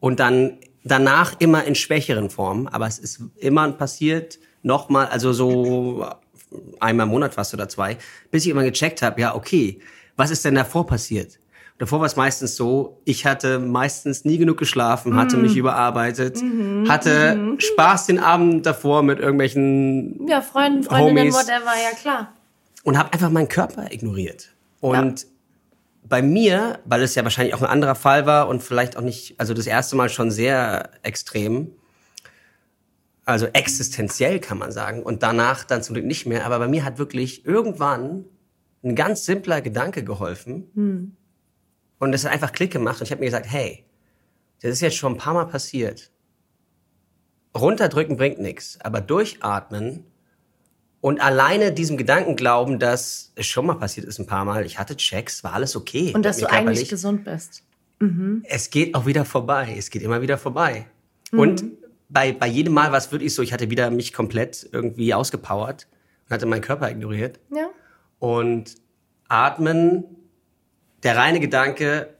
[0.00, 6.06] und dann danach immer in schwächeren Formen, aber es ist immer passiert, nochmal, also so
[6.80, 7.98] einmal im Monat fast oder zwei,
[8.32, 9.78] bis ich immer gecheckt habe, ja, okay,
[10.16, 11.38] was ist denn davor passiert?
[11.78, 15.42] Davor war es meistens so, ich hatte meistens nie genug geschlafen, hatte mm.
[15.42, 21.34] mich überarbeitet, mm hatte mm Spaß den Abend davor mit irgendwelchen ja, Freunden, Freundinnen, Homies
[21.34, 22.32] whatever, ja klar.
[22.82, 24.48] Und habe einfach meinen Körper ignoriert.
[24.80, 25.28] Und ja.
[26.08, 29.38] bei mir, weil es ja wahrscheinlich auch ein anderer Fall war und vielleicht auch nicht,
[29.38, 31.72] also das erste Mal schon sehr extrem,
[33.24, 35.02] Also existenziell kann man sagen.
[35.02, 36.46] Und danach dann zum Glück nicht mehr.
[36.46, 38.24] Aber bei mir hat wirklich irgendwann
[38.82, 40.70] ein ganz simpler Gedanke geholfen.
[40.74, 41.16] Hm.
[41.98, 43.00] Und es hat einfach Klick gemacht.
[43.00, 43.84] Und ich habe mir gesagt, hey,
[44.60, 46.10] das ist jetzt schon ein paar Mal passiert.
[47.56, 50.04] Runterdrücken bringt nichts, aber durchatmen
[51.00, 54.78] und alleine diesem Gedanken glauben, dass es schon mal passiert ist ein paar Mal, ich
[54.78, 56.12] hatte Checks, war alles okay.
[56.14, 57.62] Und dass du eigentlich gesund bist.
[58.00, 58.44] Mhm.
[58.48, 59.74] Es geht auch wieder vorbei.
[59.76, 60.86] Es geht immer wieder vorbei.
[61.30, 61.38] Mhm.
[61.38, 61.64] Und
[62.08, 65.86] bei, bei jedem Mal war es wirklich so, ich hatte wieder mich komplett irgendwie ausgepowert
[66.24, 67.38] und hatte meinen Körper ignoriert.
[67.54, 67.68] Ja.
[68.18, 68.74] Und
[69.28, 70.04] atmen,
[71.02, 72.14] der reine Gedanke,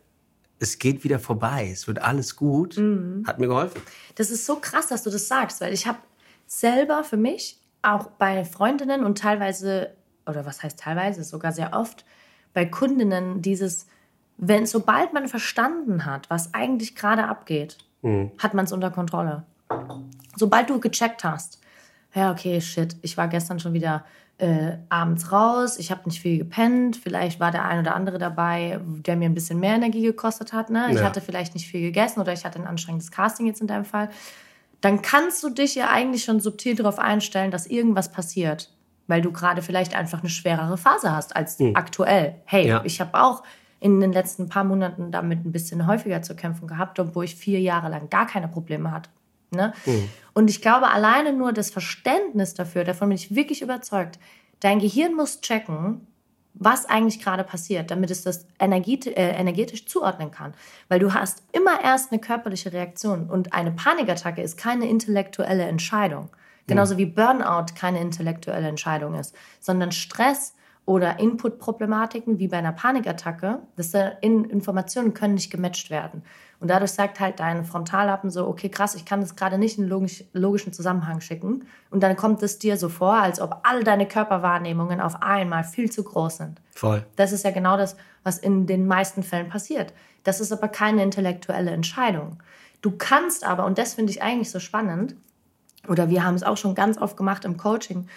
[0.60, 3.24] es geht wieder vorbei, es wird alles gut, mhm.
[3.26, 3.80] hat mir geholfen.
[4.16, 5.98] Das ist so krass, dass du das sagst, weil ich habe
[6.46, 9.94] selber für mich, auch bei Freundinnen und teilweise,
[10.26, 12.04] oder was heißt teilweise, sogar sehr oft,
[12.54, 13.86] bei Kundinnen dieses,
[14.36, 18.32] wenn sobald man verstanden hat, was eigentlich gerade abgeht, mhm.
[18.38, 19.44] hat man es unter Kontrolle.
[20.36, 21.60] Sobald du gecheckt hast,
[22.14, 24.04] ja, okay, shit, ich war gestern schon wieder
[24.38, 28.80] äh, abends raus, ich habe nicht viel gepennt, vielleicht war der ein oder andere dabei,
[28.84, 30.70] der mir ein bisschen mehr Energie gekostet hat.
[30.70, 30.86] Ne?
[30.90, 31.04] Ich ja.
[31.04, 34.10] hatte vielleicht nicht viel gegessen oder ich hatte ein anstrengendes Casting jetzt in deinem Fall.
[34.80, 38.70] Dann kannst du dich ja eigentlich schon subtil darauf einstellen, dass irgendwas passiert,
[39.08, 41.74] weil du gerade vielleicht einfach eine schwerere Phase hast als mhm.
[41.74, 42.36] aktuell.
[42.44, 42.82] Hey, ja.
[42.84, 43.42] ich habe auch
[43.80, 47.60] in den letzten paar Monaten damit ein bisschen häufiger zu kämpfen gehabt, obwohl ich vier
[47.60, 49.10] Jahre lang gar keine Probleme hatte.
[49.50, 49.72] Ne?
[49.86, 50.08] Mhm.
[50.38, 54.20] Und ich glaube, alleine nur das Verständnis dafür, davon bin ich wirklich überzeugt,
[54.60, 56.06] dein Gehirn muss checken,
[56.54, 60.54] was eigentlich gerade passiert, damit es das energetisch, äh, energetisch zuordnen kann.
[60.86, 66.28] Weil du hast immer erst eine körperliche Reaktion und eine Panikattacke ist keine intellektuelle Entscheidung.
[66.68, 70.54] Genauso wie Burnout keine intellektuelle Entscheidung ist, sondern Stress
[70.86, 76.22] oder Input-Problematiken wie bei einer Panikattacke, das in Informationen können nicht gematcht werden.
[76.60, 79.86] Und dadurch sagt halt dein Frontallappen so, okay, krass, ich kann das gerade nicht in
[79.88, 81.66] logisch, logischen Zusammenhang schicken.
[81.90, 85.90] Und dann kommt es dir so vor, als ob all deine Körperwahrnehmungen auf einmal viel
[85.90, 86.60] zu groß sind.
[86.74, 87.04] Voll.
[87.14, 89.92] Das ist ja genau das, was in den meisten Fällen passiert.
[90.24, 92.42] Das ist aber keine intellektuelle Entscheidung.
[92.80, 95.14] Du kannst aber, und das finde ich eigentlich so spannend,
[95.88, 98.08] oder wir haben es auch schon ganz oft gemacht im Coaching,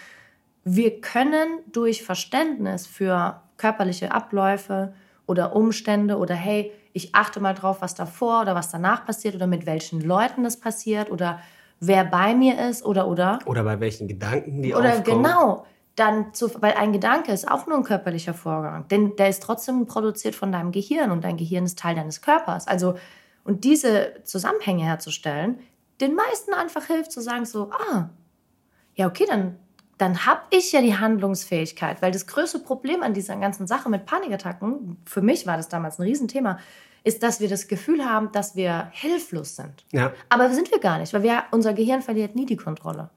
[0.63, 4.93] wir können durch Verständnis für körperliche Abläufe
[5.25, 9.47] oder Umstände oder hey, ich achte mal drauf, was davor oder was danach passiert oder
[9.47, 11.39] mit welchen Leuten das passiert oder
[11.79, 13.39] wer bei mir ist oder oder.
[13.45, 15.19] Oder bei welchen Gedanken die oder aufkommen.
[15.19, 15.65] Oder genau.
[15.95, 19.85] Dann zu, weil ein Gedanke ist auch nur ein körperlicher Vorgang, denn der ist trotzdem
[19.87, 22.67] produziert von deinem Gehirn und dein Gehirn ist Teil deines Körpers.
[22.67, 22.95] Also
[23.43, 25.59] und diese Zusammenhänge herzustellen,
[25.99, 28.09] den meisten einfach hilft zu sagen so, ah,
[28.95, 29.57] ja okay, dann
[30.01, 32.01] dann habe ich ja die Handlungsfähigkeit.
[32.01, 35.99] Weil das größte Problem an dieser ganzen Sache mit Panikattacken, für mich war das damals
[35.99, 36.57] ein Riesenthema,
[37.03, 39.85] ist, dass wir das Gefühl haben, dass wir hilflos sind.
[39.91, 40.11] Ja.
[40.29, 43.11] Aber sind wir gar nicht, weil wir, unser Gehirn verliert nie die Kontrolle.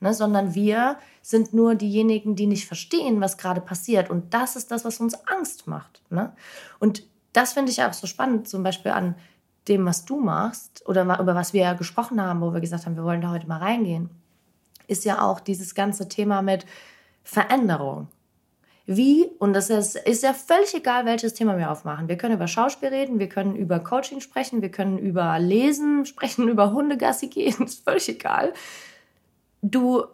[0.00, 4.08] Ne, sondern wir sind nur diejenigen, die nicht verstehen, was gerade passiert.
[4.08, 6.02] Und das ist das, was uns Angst macht.
[6.08, 6.32] Ne?
[6.78, 9.16] Und das finde ich auch so spannend, zum Beispiel an
[9.66, 13.02] dem, was du machst oder über was wir gesprochen haben, wo wir gesagt haben, wir
[13.02, 14.10] wollen da heute mal reingehen
[14.88, 16.66] ist ja auch dieses ganze Thema mit
[17.22, 18.08] Veränderung.
[18.90, 22.08] Wie, und das ist, ist ja völlig egal, welches Thema wir aufmachen.
[22.08, 26.48] Wir können über Schauspiel reden, wir können über Coaching sprechen, wir können über Lesen sprechen,
[26.48, 28.54] über Hundegassi gehen, ist völlig egal.
[29.60, 30.04] Du,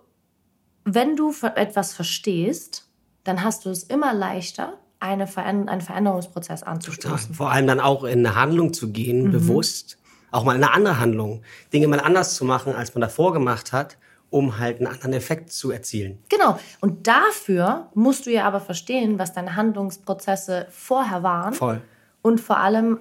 [0.85, 2.89] wenn du etwas verstehst,
[3.23, 7.33] dann hast du es immer leichter, eine Veränder einen Veränderungsprozess anzustoßen.
[7.33, 9.31] Vor allem dann auch in eine Handlung zu gehen, mhm.
[9.31, 9.99] bewusst.
[10.33, 11.43] Auch mal in eine andere Handlung.
[11.73, 13.99] Dinge mal anders zu machen, als man davor gemacht hat
[14.31, 16.19] um halt einen anderen Effekt zu erzielen.
[16.29, 16.59] Genau.
[16.81, 21.55] Und dafür musst du ja aber verstehen, was deine Handlungsprozesse vorher waren.
[21.55, 21.81] Voll.
[22.23, 22.99] Und vor allem,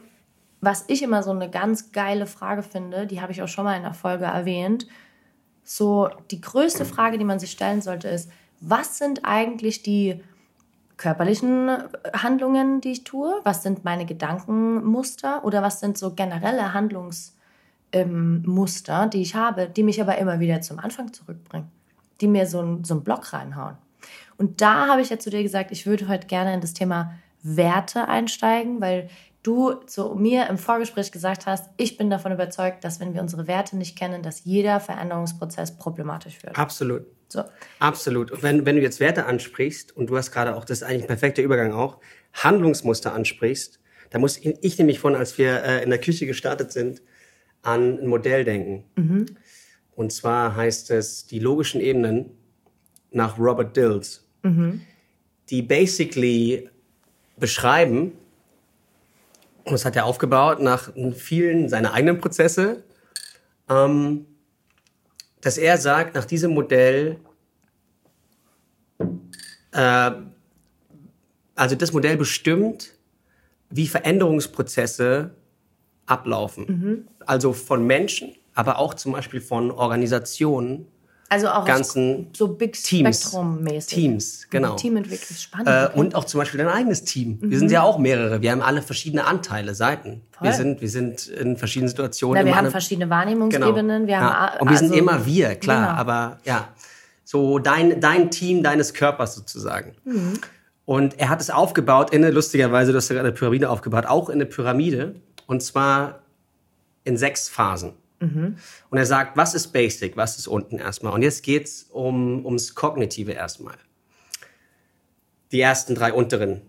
[0.61, 3.75] was ich immer so eine ganz geile Frage finde, die habe ich auch schon mal
[3.75, 4.87] in der Folge erwähnt.
[5.63, 10.21] So, die größte Frage, die man sich stellen sollte, ist, was sind eigentlich die
[10.97, 11.69] körperlichen
[12.13, 13.41] Handlungen, die ich tue?
[13.43, 15.43] Was sind meine Gedankenmuster?
[15.43, 17.42] Oder was sind so generelle Handlungsmuster?
[17.93, 21.71] Ähm, Muster, die ich habe, die mich aber immer wieder zum Anfang zurückbringen,
[22.19, 23.77] die mir so, ein, so einen Block reinhauen.
[24.37, 27.13] Und da habe ich ja zu dir gesagt, ich würde heute gerne in das Thema
[27.43, 29.09] Werte einsteigen, weil
[29.43, 33.47] du zu mir im Vorgespräch gesagt hast, ich bin davon überzeugt, dass wenn wir unsere
[33.47, 36.57] Werte nicht kennen, dass jeder Veränderungsprozess problematisch wird.
[36.57, 37.05] Absolut.
[37.27, 37.43] So.
[37.79, 38.31] Absolut.
[38.31, 41.03] Und wenn, wenn du jetzt Werte ansprichst, und du hast gerade auch, das ist eigentlich
[41.03, 41.99] ein perfekter Übergang auch,
[42.33, 43.79] Handlungsmuster ansprichst,
[44.11, 47.01] da muss ich nämlich von, als wir äh, in der Küche gestartet sind,
[47.63, 48.83] an ein Modell denken.
[48.95, 49.25] Mhm.
[49.95, 52.31] Und zwar heißt es die logischen Ebenen
[53.11, 54.81] nach Robert Dills, mhm.
[55.49, 56.69] die basically
[57.37, 58.13] beschreiben,
[59.65, 62.83] und das hat er aufgebaut nach vielen seiner eigenen Prozesse,
[63.69, 64.25] ähm,
[65.41, 67.17] dass er sagt, nach diesem Modell,
[69.71, 70.11] äh,
[71.55, 72.93] also das Modell bestimmt,
[73.69, 75.35] wie Veränderungsprozesse
[76.05, 76.65] ablaufen.
[76.67, 77.07] Mhm.
[77.25, 80.85] Also von Menschen, aber auch zum Beispiel von Organisationen,
[81.29, 83.23] Also auch ganzen so Big Teams.
[83.23, 83.93] Spektrum-mäßig.
[83.95, 84.75] Teams, genau.
[84.75, 85.67] Teamentwicklung, spannend.
[85.67, 87.39] Äh, und auch zum Beispiel dein eigenes Team.
[87.41, 88.41] Wir sind ja auch mehrere.
[88.41, 90.21] Wir haben alle verschiedene Anteile, Seiten.
[90.31, 90.47] Voll.
[90.47, 92.43] Wir sind, wir sind in verschiedenen Situationen.
[92.43, 94.05] Na, wir haben verschiedene Wahrnehmungsebenen.
[94.07, 94.59] Wir haben, ja.
[94.59, 95.87] Und wir sind also- immer wir, klar.
[95.87, 95.99] Genau.
[95.99, 96.67] Aber ja,
[97.23, 99.93] so dein, dein Team deines Körpers sozusagen.
[100.03, 100.39] Mhm.
[100.85, 104.05] Und er hat es aufgebaut in eine, lustigerweise, du hast ja gerade eine Pyramide aufgebaut,
[104.05, 105.15] auch in eine Pyramide.
[105.53, 106.23] Und zwar
[107.03, 107.93] in sechs Phasen.
[108.19, 108.55] Mhm.
[108.89, 111.13] Und er sagt, was ist Basic, was ist unten erstmal.
[111.13, 113.75] Und jetzt geht's um, ums Kognitive erstmal.
[115.51, 116.61] Die ersten drei unteren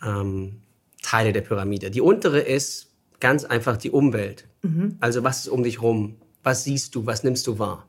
[0.00, 0.60] ähm,
[1.02, 1.90] Teile der Pyramide.
[1.90, 4.46] Die untere ist ganz einfach die Umwelt.
[5.00, 6.14] Also was ist um dich rum?
[6.44, 7.04] Was siehst du?
[7.04, 7.88] Was nimmst du wahr?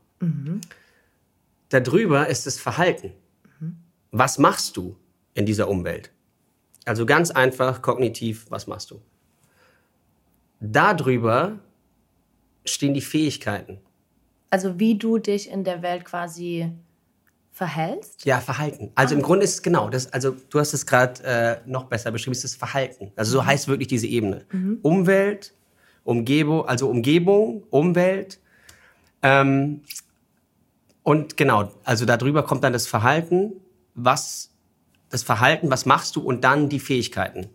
[1.69, 3.11] Darüber ist das Verhalten.
[4.09, 4.97] Was machst du
[5.35, 6.09] in dieser Umwelt?
[6.83, 9.03] Also ganz einfach, kognitiv, was machst du?
[10.71, 11.59] Darüber
[12.65, 13.79] stehen die Fähigkeiten.
[14.49, 16.71] Also wie du dich in der Welt quasi
[17.51, 18.25] verhältst.
[18.25, 18.91] Ja, Verhalten.
[18.95, 20.11] Also im Grunde ist es genau das.
[20.11, 22.33] Also du hast es gerade äh, noch besser beschrieben.
[22.33, 23.11] Es ist das Verhalten.
[23.15, 24.45] Also so heißt wirklich diese Ebene.
[24.81, 25.53] Umwelt,
[26.03, 28.39] Umgebung, also Umgebung, Umwelt.
[29.21, 29.81] Ähm,
[31.03, 33.53] und genau, also darüber kommt dann das Verhalten.
[33.93, 34.51] Was
[35.09, 37.47] das Verhalten, was machst du und dann die Fähigkeiten.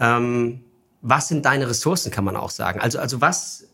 [0.00, 0.64] Ähm,
[1.02, 2.80] was sind deine Ressourcen, kann man auch sagen.
[2.80, 3.68] Also also was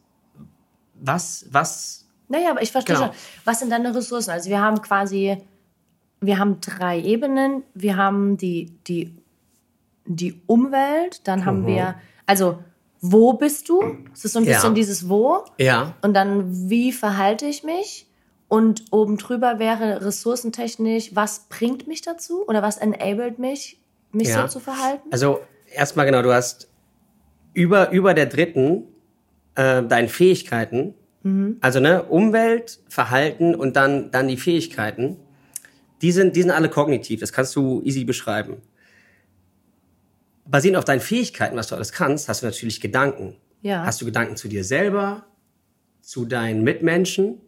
[0.94, 3.08] was was Naja, aber ich verstehe Genau.
[3.08, 3.16] schon.
[3.44, 4.30] Was sind deine Ressourcen?
[4.30, 5.38] Also wir haben quasi,
[6.20, 7.62] wir haben drei Ebenen.
[7.74, 9.14] Wir haben die, die,
[10.04, 11.94] die Umwelt, dann haben wir,
[12.26, 12.58] also
[13.00, 13.82] wo bist du?
[14.12, 14.54] Es ist so ein Ja.
[14.56, 15.44] bisschen dieses Wo.
[15.58, 18.06] ja Und dann, wie verhalte ich mich?
[18.48, 22.44] Und oben drüber wäre ressourcentechnisch, was bringt mich dazu?
[22.48, 23.80] Oder was enabled mich,
[24.12, 24.42] mich Ja.
[24.42, 25.08] so zu verhalten?
[25.12, 25.40] Also
[25.72, 26.67] erstmal genau, du hast
[27.54, 28.84] über, über der dritten
[29.54, 30.94] äh, deine Fähigkeiten,
[31.60, 35.16] also ne, Umwelt, Verhalten und dann, dann die Fähigkeiten,
[36.00, 38.62] die sind, die sind alle kognitiv, das kannst du easy beschreiben.
[40.46, 43.36] Basierend auf deinen Fähigkeiten, was du alles kannst, hast du natürlich Gedanken.
[43.60, 43.84] Ja.
[43.84, 45.26] Hast du Gedanken zu dir selber,
[46.00, 47.40] zu deinen Mitmenschen.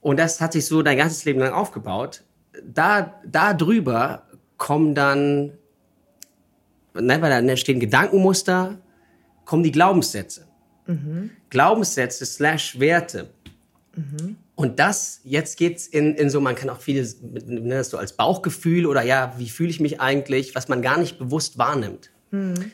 [0.00, 2.22] Und das hat sich so dein ganzes Leben lang aufgebaut.
[2.62, 5.52] Da, da drüber kommen dann,
[7.00, 8.78] ne, weil da stehen Gedankenmuster,
[9.44, 10.46] kommen die Glaubenssätze.
[11.50, 13.30] Glaubenssätze slash Werte.
[14.54, 18.14] Und das, jetzt geht's in, in so, man kann auch vieles, ne, das so als
[18.14, 22.10] Bauchgefühl oder ja, wie fühle ich mich eigentlich, was man gar nicht bewusst wahrnimmt.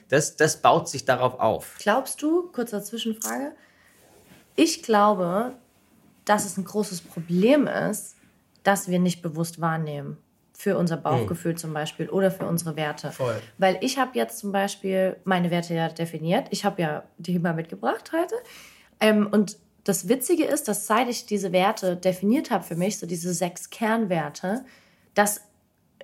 [0.09, 1.77] Das, das baut sich darauf auf.
[1.79, 3.53] Glaubst du, kurze Zwischenfrage,
[4.57, 5.55] ich glaube,
[6.25, 8.17] dass es ein großes Problem ist,
[8.63, 10.17] dass wir nicht bewusst wahrnehmen.
[10.65, 13.13] Für unser Bauchgefühl zum Beispiel oder für unsere Werte.
[13.13, 13.37] Voll.
[13.59, 16.47] Weil ich habe jetzt zum Beispiel meine Werte ja definiert.
[16.53, 18.35] Ich habe ja die mal mitgebracht heute.
[18.99, 23.07] Ähm, und das Witzige ist, dass seit ich diese Werte definiert habe für mich, so
[23.07, 24.65] diese sechs Kernwerte,
[25.13, 25.43] dass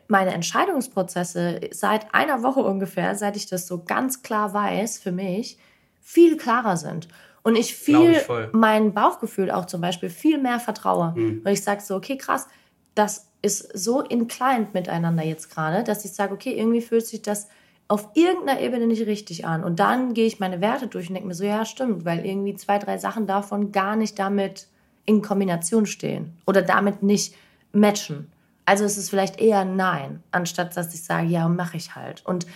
[0.09, 5.57] meine Entscheidungsprozesse seit einer Woche ungefähr, seit ich das so ganz klar weiß für mich,
[6.03, 7.09] viel klarer sind.
[7.43, 11.15] Und ich viel ich mein Bauchgefühl auch zum Beispiel viel mehr vertraue.
[11.17, 11.43] Mhm.
[11.45, 12.47] Weil ich sage so, okay, krass,
[12.95, 17.49] das ist so inclined miteinander jetzt gerade, dass ich sage, okay, irgendwie fühlt sich das
[17.89, 19.65] auf irgendeiner Ebene nicht richtig an.
[19.65, 22.55] Und dann gehe ich meine Werte durch und denke mir so, ja, stimmt, weil irgendwie
[22.55, 24.69] zwei, drei Sachen davon gar nicht damit
[25.07, 27.35] in Kombination stehen oder damit nicht
[27.73, 28.31] matchen.
[28.65, 32.25] Also es ist vielleicht eher ein Nein, anstatt dass ich sage, ja, mache ich halt.
[32.25, 32.47] Und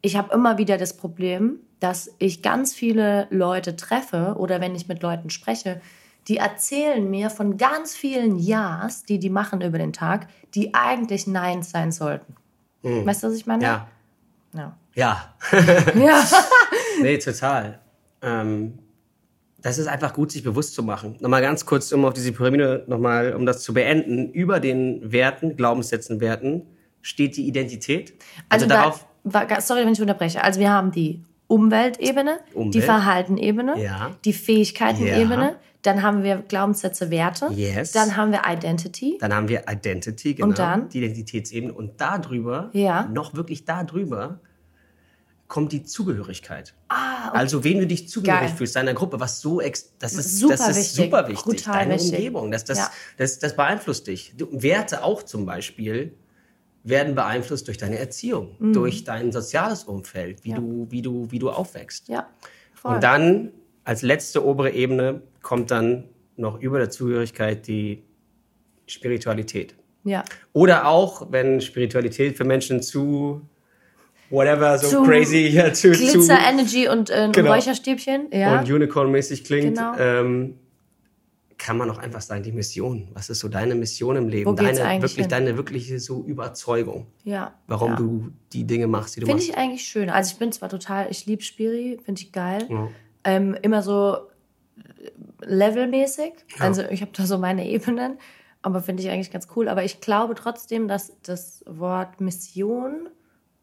[0.00, 4.88] ich habe immer wieder das Problem, dass ich ganz viele Leute treffe oder wenn ich
[4.88, 5.80] mit Leuten spreche,
[6.28, 11.26] die erzählen mir von ganz vielen Ja's, die die machen über den Tag, die eigentlich
[11.26, 12.36] Neins sein sollten.
[12.82, 13.62] Weißt du, was ich meine?
[13.64, 13.88] Ja.
[14.54, 14.76] Ja.
[14.94, 15.34] Ja.
[15.94, 16.24] ja.
[17.02, 17.78] Nee, total.
[18.20, 18.78] Ähm,
[19.62, 21.16] das ist einfach gut, sich bewusst zu machen.
[21.20, 24.30] Nochmal ganz kurz, um auf diese Pyramide nochmal, um das zu beenden.
[24.32, 26.66] Über den Werten, Glaubenssätzen, Werten
[27.00, 28.12] steht die Identität.
[28.50, 29.06] Also, darauf.
[29.24, 30.42] da, sorry, wenn ich unterbreche.
[30.42, 32.74] Also wir haben die Umweltebene, Umwelt.
[32.74, 34.10] die Verhaltenebene, Ja.
[34.24, 35.56] die Fähigkeitenebene, Ja.
[35.82, 37.90] dann haben wir Glaubenssätze, Werte, Yes.
[37.90, 40.48] dann haben wir Identity, Dann haben wir Identity, genau.
[40.48, 40.88] Und dann?
[40.90, 41.72] Die Identitätsebene.
[41.72, 43.06] Und darüber, Ja.
[43.12, 44.38] noch wirklich da drüber,
[45.48, 46.74] kommt die Zugehörigkeit.
[46.88, 47.38] Ah, okay.
[47.38, 48.56] Also, wen du dich zugehörig Geil.
[48.56, 51.04] fühlst, deiner Gruppe, was so, ex das ist, Super das ist wichtig.
[51.06, 51.44] super wichtig.
[51.44, 52.12] Brutal Deine wichtig.
[52.12, 52.90] Umgebung, das, das, Ja.
[53.16, 54.32] das, das beeinflusst dich.
[54.52, 56.14] Werte auch zum Beispiel
[56.82, 60.54] werden beeinflusst durch deine Erziehung, durch dein soziales Umfeld, wie, Mhm.
[60.54, 60.60] Ja.
[60.60, 62.08] du, wie, du, wie du aufwächst.
[62.08, 62.28] ja,
[62.74, 62.94] voll.
[62.94, 63.52] Und dann
[63.84, 66.04] als letzte obere Ebene kommt dann
[66.36, 68.02] noch über der Zugehörigkeit die
[68.86, 69.74] Spiritualität.
[70.04, 70.24] Ja.
[70.52, 73.42] Oder auch, wenn Spiritualität für Menschen zu
[74.30, 77.52] whatever, so zu crazy, ja, zu, Glitzer, zu, Energy und äh, genau.
[77.52, 78.58] Räucherstäbchen, ja.
[78.60, 79.94] Und Unicorn-mäßig klingt, genau.
[79.98, 80.54] ähm,
[81.60, 83.08] kann man auch einfach sagen, die Mission.
[83.12, 84.56] Was ist so deine Mission im Leben?
[84.56, 85.28] deine wirklich, hin?
[85.28, 87.06] deine wirkliche so Überzeugung.
[87.22, 87.54] Ja.
[87.66, 87.96] Warum ja.
[87.96, 89.46] du die Dinge machst, die du find machst.
[89.46, 90.08] Finde ich eigentlich schön.
[90.08, 92.66] Also ich bin zwar total, ich liebe Spiri, finde ich geil.
[92.70, 92.88] Ja.
[93.24, 94.16] Ähm, immer so
[95.42, 96.32] levelmäßig.
[96.56, 96.64] Ja.
[96.64, 98.18] Also ich habe da so meine Ebenen,
[98.62, 99.68] aber finde ich eigentlich ganz cool.
[99.68, 103.10] Aber ich glaube trotzdem, dass das Wort Mission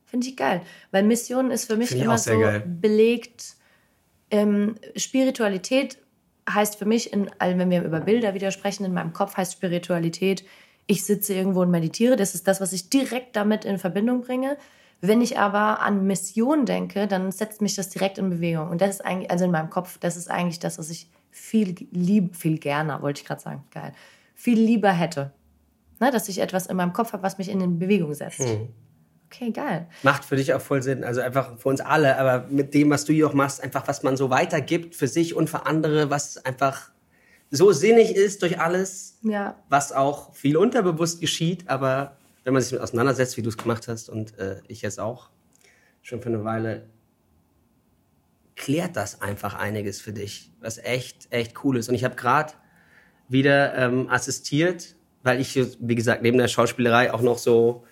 [0.06, 2.64] finde ich geil, weil Mission ist für mich immer so geil.
[2.80, 3.56] belegt.
[4.30, 5.98] Ähm, Spiritualität
[6.50, 10.46] heißt für mich, in, wenn wir über Bilder wieder sprechen, in meinem Kopf heißt Spiritualität,
[10.88, 12.16] ich sitze irgendwo und meditiere.
[12.16, 14.58] Das ist das, was ich direkt damit in Verbindung bringe.
[15.02, 18.70] Wenn ich aber an Mission denke, dann setzt mich das direkt in Bewegung.
[18.70, 21.76] Und das ist eigentlich, also in meinem Kopf, das ist eigentlich das, was ich viel
[21.92, 23.92] lieb, viel gerne, wollte ich gerade sagen, geil,
[24.34, 25.34] viel lieber hätte.
[26.00, 28.40] Ne, dass ich etwas in meinem Kopf habe, was mich in Bewegung setzt.
[28.40, 28.70] Hm.
[29.28, 29.88] Okay, geil.
[30.04, 31.04] Macht für dich auch voll Sinn.
[31.04, 34.02] Also einfach für uns alle, aber mit dem, was du hier auch machst, einfach was
[34.02, 36.92] man so weitergibt für sich und für andere, was einfach
[37.52, 39.56] so sinnig ist durch alles, ja.
[39.70, 43.88] was auch viel unterbewusst geschieht, aber wenn man sich damit auseinandersetzt, wie du es gemacht
[43.88, 45.30] hast und äh, ich jetzt auch
[46.02, 46.88] schon für eine Weile,
[48.56, 51.90] klärt das einfach einiges für dich, was echt, echt cool ist.
[51.90, 52.54] Und ich habe gerade
[53.28, 57.86] wieder ähm, assistiert, weil ich, wie gesagt, neben der Schauspielerei auch noch so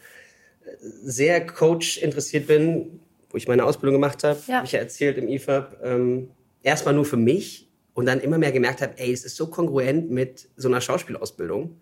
[0.80, 4.56] sehr Coach interessiert bin, wo ich meine Ausbildung gemacht habe, ja.
[4.56, 6.30] habe ich ja erzählt im IFAB, ähm,
[6.64, 10.10] erstmal nur für mich und dann immer mehr gemerkt habe, ey, es ist so kongruent
[10.10, 11.80] mit so einer Schauspielausbildung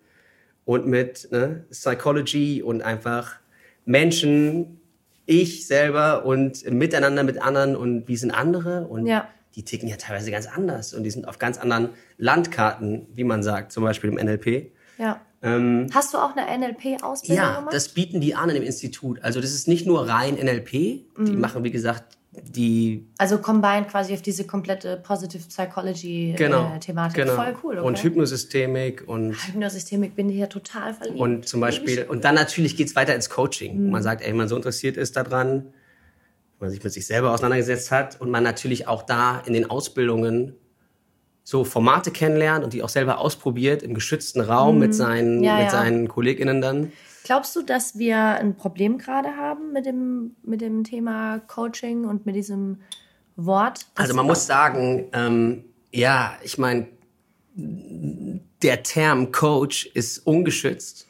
[0.64, 3.36] und mit ne, Psychology und einfach
[3.84, 4.80] Menschen,
[5.26, 9.28] ich selber und miteinander mit anderen und wie sind andere und ja.
[9.54, 13.42] die ticken ja teilweise ganz anders und die sind auf ganz anderen Landkarten, wie man
[13.42, 14.70] sagt, zum Beispiel im NLP.
[14.98, 15.20] Ja.
[15.44, 17.72] Ähm, Hast du auch eine NLP-Ausbildung ja, gemacht?
[17.72, 19.22] Ja, das bieten die an im Institut.
[19.22, 20.72] Also das ist nicht nur rein NLP.
[21.16, 21.24] Mhm.
[21.26, 23.06] Die machen, wie gesagt, die.
[23.18, 27.24] Also combined quasi auf diese komplette Positive Psychology genau, äh, Thematik.
[27.24, 27.36] Genau.
[27.36, 27.78] Voll cool.
[27.78, 27.86] Okay.
[27.86, 29.34] Und Hypnosystemik und.
[29.34, 31.20] Hypnosystemik bin ich ja total verliebt.
[31.20, 33.84] Und zum Beispiel, und dann natürlich geht es weiter ins Coaching.
[33.84, 33.90] Mhm.
[33.90, 35.66] Man sagt, ey, wenn man so interessiert ist daran,
[36.58, 39.68] wenn man sich mit sich selber auseinandergesetzt hat und man natürlich auch da in den
[39.68, 40.54] Ausbildungen
[41.44, 44.80] so Formate kennenlernt und die auch selber ausprobiert im geschützten Raum mhm.
[44.80, 45.70] mit seinen, ja, mit ja.
[45.70, 46.92] seinen KollegInnen dann.
[47.22, 52.26] Glaubst du, dass wir ein Problem gerade haben mit dem, mit dem Thema Coaching und
[52.26, 52.80] mit diesem
[53.36, 53.86] Wort?
[53.94, 56.88] Also man muss sagen, ähm, ja, ich meine,
[57.54, 61.06] der Term Coach ist ungeschützt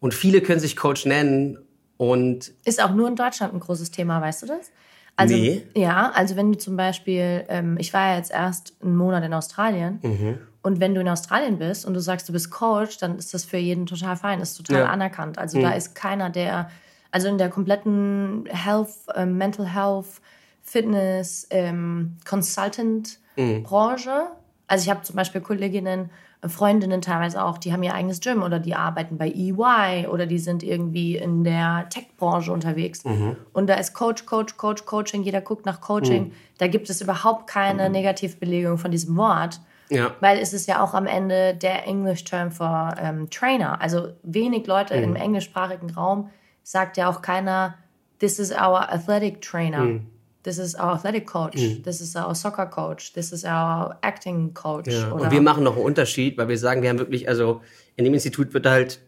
[0.00, 1.58] und viele können sich Coach nennen
[1.96, 4.70] und ist auch nur in Deutschland ein großes Thema, weißt du das?
[5.20, 5.62] Also, nee.
[5.74, 9.34] Ja, also wenn du zum Beispiel, ähm, ich war ja jetzt erst einen Monat in
[9.34, 10.38] Australien mhm.
[10.62, 13.44] und wenn du in Australien bist und du sagst, du bist Coach, dann ist das
[13.44, 14.86] für jeden total fein, ist total ja.
[14.86, 15.38] anerkannt.
[15.38, 15.62] Also mhm.
[15.62, 16.70] da ist keiner, der,
[17.10, 20.20] also in der kompletten Health, äh, Mental Health,
[20.62, 24.36] Fitness, ähm, Consultant-Branche, mhm.
[24.66, 26.10] also ich habe zum Beispiel Kolleginnen,
[26.46, 30.38] Freundinnen teilweise auch, die haben ihr eigenes Gym oder die arbeiten bei EY oder die
[30.38, 33.04] sind irgendwie in der Tech-Branche unterwegs.
[33.04, 33.36] Mhm.
[33.52, 36.28] Und da ist Coach, Coach, Coach, Coaching, jeder guckt nach Coaching.
[36.28, 36.32] Mhm.
[36.58, 37.92] Da gibt es überhaupt keine mhm.
[37.92, 39.60] Negativbelegung von diesem Wort.
[39.90, 40.14] Ja.
[40.20, 43.80] Weil es ist ja auch am Ende der English-Term für ähm, Trainer.
[43.82, 45.16] Also wenig Leute im mhm.
[45.16, 46.30] englischsprachigen Raum
[46.62, 47.74] sagt ja auch keiner,
[48.20, 50.00] this is our athletic trainer.
[50.42, 51.56] This is our athletic coach.
[51.56, 51.82] Mhm.
[51.82, 53.12] This is our soccer coach.
[53.12, 54.88] This is our acting coach.
[54.88, 55.10] Ja.
[55.12, 57.60] Und wir machen noch einen Unterschied, weil wir sagen, wir haben wirklich, also
[57.96, 59.00] in dem Institut wird halt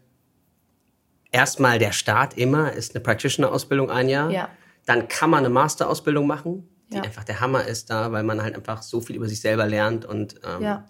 [1.31, 4.31] erstmal der Start immer, ist eine Practitioner-Ausbildung ein Jahr.
[4.31, 4.49] Ja.
[4.85, 7.03] Dann kann man eine Master-Ausbildung machen, die ja.
[7.03, 10.05] einfach der Hammer ist da, weil man halt einfach so viel über sich selber lernt.
[10.05, 10.85] Und ähm, ja.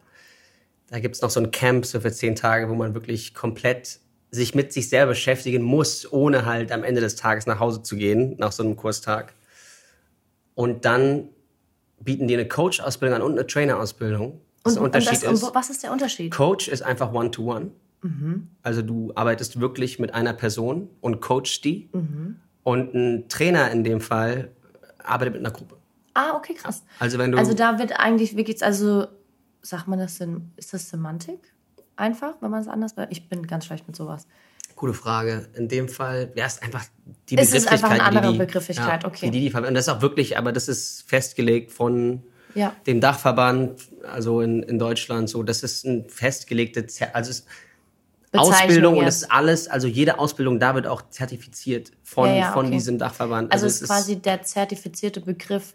[0.91, 4.01] da gibt es noch so ein Camp so für zehn Tage, wo man wirklich komplett
[4.33, 7.97] sich mit sich selber beschäftigen muss, ohne halt am Ende des Tages nach Hause zu
[7.97, 9.35] gehen, nach so einem Kurstag.
[10.55, 11.29] Und dann
[12.01, 14.41] bieten die eine Coach-Ausbildung an und eine Trainer-Ausbildung.
[14.65, 16.33] Und, und, das, und was ist der Unterschied?
[16.33, 17.67] Coach ist einfach One-to-One.
[17.67, 17.71] -one.
[18.03, 18.49] Mhm.
[18.63, 21.89] Also du arbeitest wirklich mit einer Person und coachst die.
[21.93, 22.37] Mhm.
[22.65, 24.51] Und ein Trainer in dem Fall
[25.03, 25.77] arbeitet mit einer Gruppe.
[26.15, 26.85] Ah, okay, krass.
[26.99, 29.07] Also wenn du also da wird eigentlich wirklich, also
[29.63, 31.41] sagt man das denn, ist das Semantik?
[31.97, 34.27] Einfach, wenn man es anders, ich bin ganz schlecht mit sowas.
[34.83, 35.47] Gute Frage.
[35.55, 36.85] In dem Fall wäre es einfach
[37.31, 37.55] die es Begrifflichkeit.
[37.55, 39.31] Es ist einfach eine andere die, Begrifflichkeit, ja, okay.
[39.31, 42.25] Die, die, die, und das ist auch wirklich, aber das ist festgelegt von
[42.57, 42.75] ja.
[42.85, 45.45] dem Dachverband, also in, in Deutschland so.
[45.45, 47.47] Das ist ein festgelegte, also es,
[48.33, 52.53] Ausbildung und es ist alles, also jede Ausbildung da wird auch zertifiziert von, ja, ja,
[52.53, 53.53] von diesem Dachverband.
[53.53, 55.75] Also, also es ist quasi der zertifizierte Begriff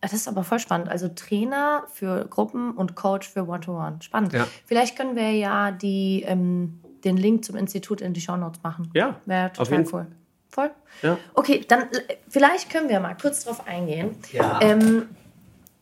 [0.00, 0.88] Das ist aber voll spannend.
[0.88, 3.98] Also Trainer für Gruppen und Coach für One-to-One.
[4.00, 4.32] Spannend.
[4.32, 4.46] Ja.
[4.64, 8.90] Vielleicht können wir ja die, ähm, den Link zum Institut in die Show Notes machen.
[8.94, 9.20] Ja.
[9.26, 10.06] Wäre total cool.
[10.48, 10.70] Voll?
[11.02, 11.18] Ja.
[11.34, 14.16] Okay, dann äh, vielleicht können wir mal kurz drauf eingehen.
[14.32, 14.60] Ja.
[14.62, 15.08] Ähm,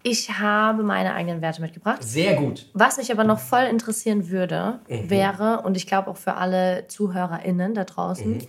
[0.03, 2.03] ich habe meine eigenen Werte mitgebracht.
[2.03, 2.69] Sehr gut.
[2.75, 5.11] Was mich aber noch voll interessieren würde, mhm.
[5.11, 8.47] wäre, und ich glaube auch für alle ZuhörerInnen da draußen, mhm.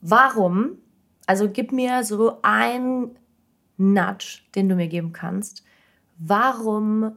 [0.00, 0.78] warum,
[1.26, 3.16] also gib mir so ein
[3.76, 5.64] Nudge, den du mir geben kannst.
[6.18, 7.16] Warum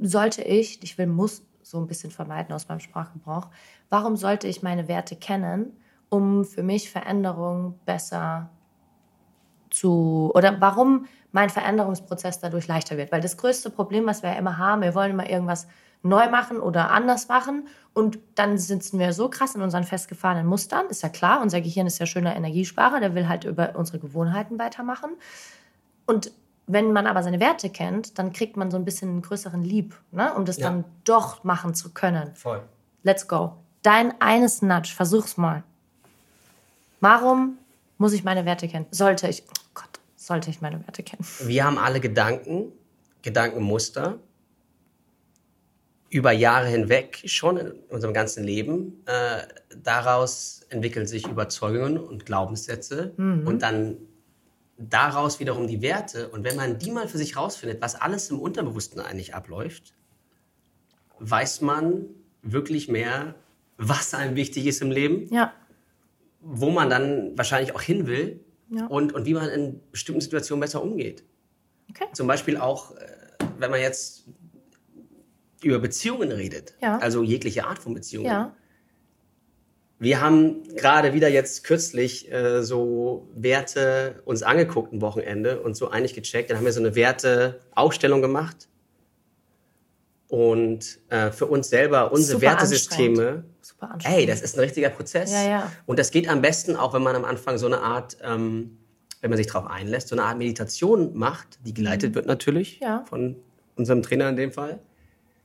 [0.00, 3.48] sollte ich, ich will muss so ein bisschen vermeiden aus meinem Sprachgebrauch,
[3.88, 5.72] warum sollte ich meine Werte kennen,
[6.08, 8.50] um für mich Veränderungen besser
[9.70, 13.12] zu, oder warum mein Veränderungsprozess dadurch leichter wird?
[13.12, 15.68] Weil das größte Problem, was wir ja immer haben, wir wollen immer irgendwas
[16.02, 20.86] neu machen oder anders machen und dann sitzen wir so krass in unseren festgefahrenen Mustern,
[20.86, 24.58] ist ja klar, unser Gehirn ist ja schöner Energiesparer, der will halt über unsere Gewohnheiten
[24.58, 25.10] weitermachen.
[26.06, 26.32] Und
[26.72, 29.94] wenn man aber seine Werte kennt, dann kriegt man so ein bisschen einen größeren Lieb,
[30.12, 30.34] ne?
[30.34, 30.68] um das ja.
[30.68, 32.34] dann doch machen zu können.
[32.34, 32.62] Voll.
[33.02, 33.56] Let's go.
[33.82, 35.62] Dein eines Nudge, versuch's mal.
[37.00, 37.58] Warum
[37.98, 38.86] muss ich meine Werte kennen?
[38.90, 41.24] Sollte ich, oh Gott, sollte ich meine Werte kennen?
[41.44, 42.72] Wir haben alle Gedanken,
[43.22, 44.18] Gedankenmuster
[46.10, 49.02] über Jahre hinweg, schon in unserem ganzen Leben.
[49.06, 49.42] Äh,
[49.82, 53.46] daraus entwickeln sich Überzeugungen und Glaubenssätze mhm.
[53.46, 53.96] und dann
[54.80, 56.28] daraus wiederum die Werte.
[56.30, 59.92] Und wenn man die mal für sich rausfindet, was alles im Unterbewussten eigentlich abläuft,
[61.18, 62.06] weiß man
[62.42, 63.34] wirklich mehr,
[63.76, 65.32] was einem wichtig ist im Leben.
[65.32, 65.52] Ja.
[66.40, 68.86] Wo man dann wahrscheinlich auch hin will ja.
[68.86, 71.24] und, und wie man in bestimmten Situationen besser umgeht.
[71.90, 72.06] Okay.
[72.14, 73.06] Zum Beispiel auch, äh,
[73.58, 74.24] wenn man jetzt
[75.62, 76.74] über Beziehungen redet.
[76.80, 76.98] Ja.
[76.98, 78.52] Also jegliche Art von Beziehungen.
[80.00, 85.90] Wir haben gerade wieder jetzt kürzlich äh, so Werte uns angeguckt ein Wochenende und so
[85.90, 86.48] einig gecheckt.
[86.48, 88.70] Dann haben wir so eine Werteaufstellung gemacht
[90.28, 93.44] und äh, für uns selber unsere Super Wertesysteme.
[93.60, 95.32] Super ey, das ist ein richtiger Prozess.
[95.32, 95.72] Ja, ja.
[95.84, 98.78] Und das geht am besten auch, wenn man am Anfang so eine Art, ähm,
[99.20, 102.14] wenn man sich darauf einlässt, so eine Art Meditation macht, die geleitet mhm.
[102.14, 103.04] wird natürlich ja.
[103.06, 103.36] von
[103.76, 104.80] unserem Trainer in dem Fall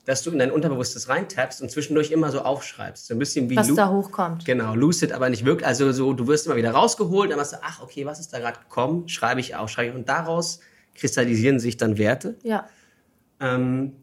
[0.05, 3.07] dass du in dein Unterbewusstes reintappst und zwischendurch immer so aufschreibst.
[3.07, 4.45] So ein bisschen wie Was Lu da hochkommt.
[4.45, 5.67] Genau, lucid, aber nicht wirklich.
[5.67, 8.39] Also so, du wirst immer wieder rausgeholt, dann machst du, ach, okay, was ist da
[8.39, 9.09] gerade gekommen?
[9.09, 9.95] Schreibe ich auf, schreibe ich.
[9.95, 10.59] Und daraus
[10.93, 12.37] kristallisieren sich dann Werte.
[12.43, 12.67] Ja.
[13.39, 13.93] Ähm,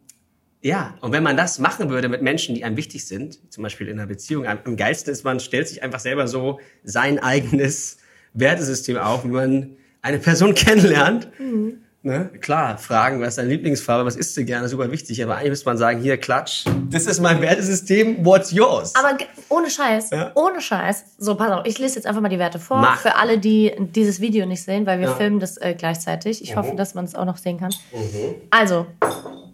[0.60, 3.88] ja, und wenn man das machen würde mit Menschen, die einem wichtig sind, zum Beispiel
[3.88, 7.98] in einer Beziehung, am geilsten ist, man stellt sich einfach selber so sein eigenes
[8.34, 11.28] Wertesystem auf, wie man eine Person kennenlernt.
[11.38, 11.78] Mhm.
[12.04, 12.30] Ne?
[12.40, 15.22] Klar, fragen, was ist deine Lieblingsfarbe, was isst du gerne, super wichtig.
[15.22, 18.92] Aber eigentlich müsste man sagen, hier, klatsch, das ist mein Wertesystem, what's yours?
[18.96, 19.16] Aber
[19.48, 20.32] ohne Scheiß, ja?
[20.34, 21.04] ohne Scheiß.
[21.18, 22.78] So, pass auf, ich lese jetzt einfach mal die Werte vor.
[22.78, 22.98] Mach.
[22.98, 25.14] Für alle, die dieses Video nicht sehen, weil wir ja.
[25.14, 26.42] filmen das äh, gleichzeitig.
[26.42, 26.58] Ich mhm.
[26.58, 27.72] hoffe, dass man es auch noch sehen kann.
[27.92, 28.34] Mhm.
[28.50, 28.86] Also,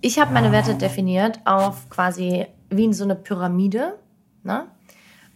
[0.00, 3.98] ich habe meine Werte definiert auf quasi wie in so eine Pyramide.
[4.42, 4.66] Ne?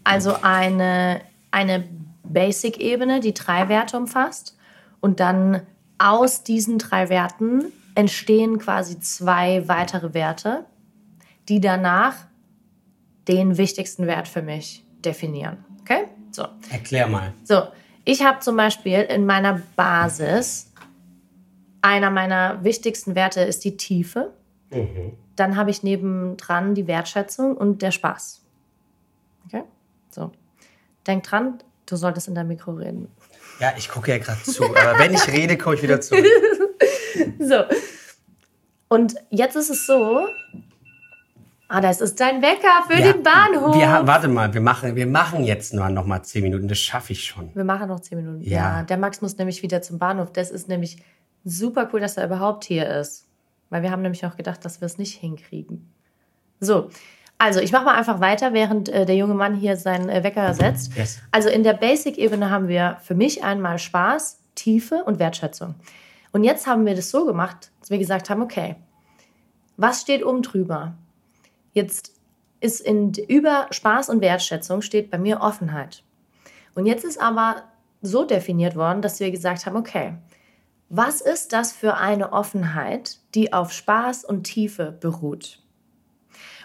[0.04, 1.84] Also eine, eine
[2.24, 4.56] Basic-Ebene, die drei Werte umfasst.
[5.00, 5.62] Und dann
[6.02, 10.64] aus diesen drei Werten entstehen quasi zwei weitere Werte,
[11.48, 12.16] die danach
[13.28, 15.64] den wichtigsten Wert für mich definieren.
[15.80, 16.04] Okay?
[16.30, 16.46] So.
[16.70, 17.32] Erklär mal.
[17.44, 17.62] So,
[18.04, 20.72] ich habe zum Beispiel in meiner Basis,
[21.82, 24.32] einer meiner wichtigsten Werte ist die Tiefe.
[24.70, 25.12] Mhm.
[25.36, 28.42] Dann habe ich nebendran die Wertschätzung und der Spaß.
[29.46, 29.62] Okay?
[30.10, 30.32] So.
[31.06, 33.08] Denk dran, du solltest in dein Mikro reden.
[33.62, 36.26] Ja, ich gucke ja gerade zu, aber wenn ich rede, komme ich wieder zurück.
[37.38, 37.62] so.
[38.88, 40.26] Und jetzt ist es so.
[41.68, 43.76] Ah, das ist dein Wecker für ja, den Bahnhof.
[43.76, 46.66] Wir, warte mal, wir machen, wir machen jetzt nur noch mal zehn Minuten.
[46.66, 47.54] Das schaffe ich schon.
[47.54, 48.42] Wir machen noch zehn Minuten.
[48.42, 48.78] Ja.
[48.78, 48.82] ja.
[48.82, 50.32] Der Max muss nämlich wieder zum Bahnhof.
[50.32, 50.96] Das ist nämlich
[51.44, 53.28] super cool, dass er überhaupt hier ist.
[53.70, 55.88] Weil wir haben nämlich auch gedacht, dass wir es nicht hinkriegen.
[56.58, 56.90] So,
[57.42, 60.54] also, ich mache mal einfach weiter, während äh, der junge Mann hier seinen äh, Wecker
[60.54, 60.96] setzt.
[60.96, 61.18] Yes.
[61.32, 65.74] Also, in der Basic-Ebene haben wir für mich einmal Spaß, Tiefe und Wertschätzung.
[66.30, 68.76] Und jetzt haben wir das so gemacht, dass wir gesagt haben, okay,
[69.76, 70.94] was steht oben drüber?
[71.72, 72.12] Jetzt
[72.60, 76.04] ist in, über Spaß und Wertschätzung steht bei mir Offenheit.
[76.76, 77.64] Und jetzt ist aber
[78.02, 80.14] so definiert worden, dass wir gesagt haben, okay,
[80.90, 85.61] was ist das für eine Offenheit, die auf Spaß und Tiefe beruht?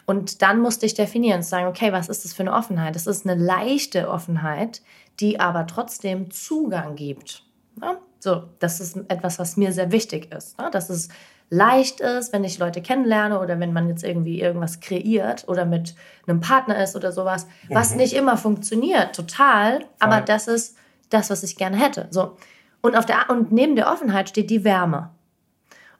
[0.09, 2.95] Und dann musste ich definieren und sagen, okay, was ist das für eine Offenheit?
[2.95, 4.81] Das ist eine leichte Offenheit,
[5.19, 7.43] die aber trotzdem Zugang gibt.
[7.81, 7.97] Ja?
[8.19, 10.57] So, das ist etwas, was mir sehr wichtig ist.
[10.57, 10.69] Ja?
[10.69, 11.09] Dass es
[11.49, 15.93] leicht ist, wenn ich Leute kennenlerne oder wenn man jetzt irgendwie irgendwas kreiert oder mit
[16.25, 17.97] einem Partner ist oder sowas, was mhm.
[17.97, 19.87] nicht immer funktioniert, total, Voll.
[19.99, 20.77] aber das ist
[21.09, 22.07] das, was ich gerne hätte.
[22.11, 22.37] So.
[22.79, 25.09] Und, auf der, und neben der Offenheit steht die Wärme.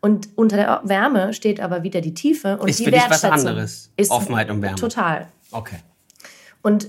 [0.07, 3.25] Und unter der Wärme steht aber wieder die Tiefe und ist die für dich was
[3.25, 3.91] anderes.
[3.97, 4.77] Ist Offenheit und Wärme.
[4.77, 5.27] Total.
[5.51, 5.79] Okay.
[6.61, 6.87] Und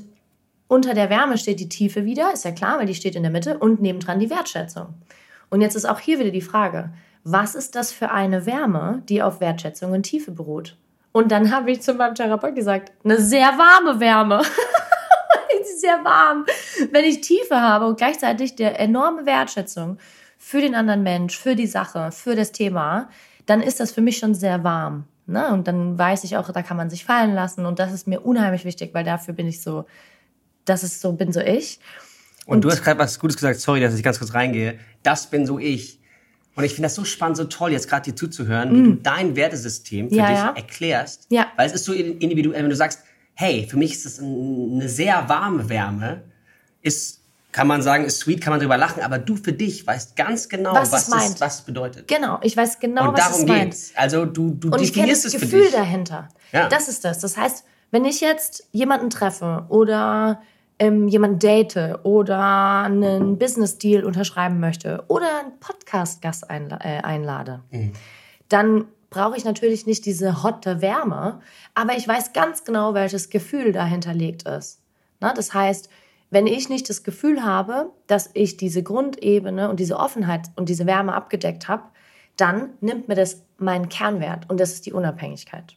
[0.69, 3.33] unter der Wärme steht die Tiefe wieder, ist ja klar, weil die steht in der
[3.33, 4.95] Mitte und nebendran die Wertschätzung.
[5.51, 6.91] Und jetzt ist auch hier wieder die Frage,
[7.25, 10.77] was ist das für eine Wärme, die auf Wertschätzung und Tiefe beruht?
[11.11, 14.43] Und dann habe ich zu meinem Therapeut gesagt, eine sehr warme Wärme.
[15.81, 16.47] sehr warm.
[16.93, 19.99] Wenn ich Tiefe habe und gleichzeitig der enorme Wertschätzung
[20.39, 23.11] für den anderen Mensch, für die Sache, für das Thema,
[23.47, 25.05] dann ist das für mich schon sehr warm.
[25.27, 25.53] Ne?
[25.53, 27.67] Und dann weiß ich auch, da kann man sich fallen lassen.
[27.67, 29.85] Und das ist mir unheimlich wichtig, weil dafür bin ich so,
[30.65, 31.81] das ist so, bin so ich.
[32.47, 34.79] Und, und du hast gerade was Gutes gesagt, sorry, dass ich ganz kurz reingehe.
[35.03, 36.01] Das bin so ich.
[36.55, 38.75] Und ich finde das so spannend, so toll, jetzt gerade dir zuzuhören, mm.
[38.75, 40.53] wie du dein Wertesystem für ja, dich ja.
[40.57, 41.27] erklärst.
[41.31, 41.47] Ja.
[41.57, 43.03] Weil es ist so individuell, wenn du sagst,
[43.35, 46.25] hey, für mich ist das eine sehr warme Wärme,
[46.83, 47.18] ist,
[47.59, 50.49] kann man sagen, ist sweet, kann man drüber lachen, aber du für dich weißt ganz
[50.49, 52.07] genau, was, was, es, es, was bedeutet.
[52.07, 53.65] Genau, ich weiß genau, Und was darum es meint.
[53.73, 53.93] geht's.
[53.97, 55.73] Also du, du Und ich kenne das definierst es für Gefühl dich.
[55.73, 56.29] dahinter.
[56.53, 56.69] Ja.
[56.69, 57.19] Das ist das.
[57.19, 60.41] Das heißt, wenn ich jetzt jemanden treffe oder
[60.79, 67.93] ähm, jemanden date oder einen Business-Deal unterschreiben möchte oder einen Podcast-Gast einla äh, einlade, Mhm.
[68.49, 71.41] dann brauche ich natürlich nicht diese hotte Wärme,
[71.75, 74.79] aber ich weiß ganz genau, welches Gefühl dahinter liegt ist.
[75.19, 75.89] Na, das heißt,
[76.31, 80.87] wenn ich nicht das Gefühl habe, dass ich diese Grundebene und diese Offenheit und diese
[80.87, 81.85] Wärme abgedeckt habe,
[82.37, 85.77] dann nimmt mir das meinen Kernwert und das ist die Unabhängigkeit.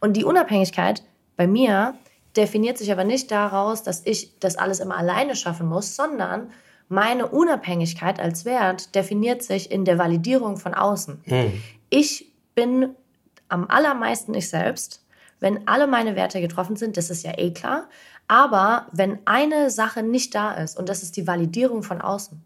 [0.00, 1.02] Und die Unabhängigkeit
[1.36, 1.94] bei mir
[2.36, 6.50] definiert sich aber nicht daraus, dass ich das alles immer alleine schaffen muss, sondern
[6.88, 11.22] meine Unabhängigkeit als Wert definiert sich in der Validierung von außen.
[11.24, 11.62] Mhm.
[11.88, 12.94] Ich bin
[13.48, 15.04] am allermeisten ich selbst,
[15.38, 17.88] wenn alle meine Werte getroffen sind, das ist ja eh klar.
[18.30, 22.40] Aber wenn eine Sache nicht da ist, und das ist die Validierung von außen.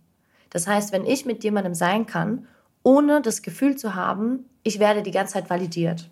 [0.49, 2.47] Das heißt, wenn ich mit jemandem sein kann,
[2.82, 6.09] ohne das Gefühl zu haben, ich werde die ganze Zeit validiert.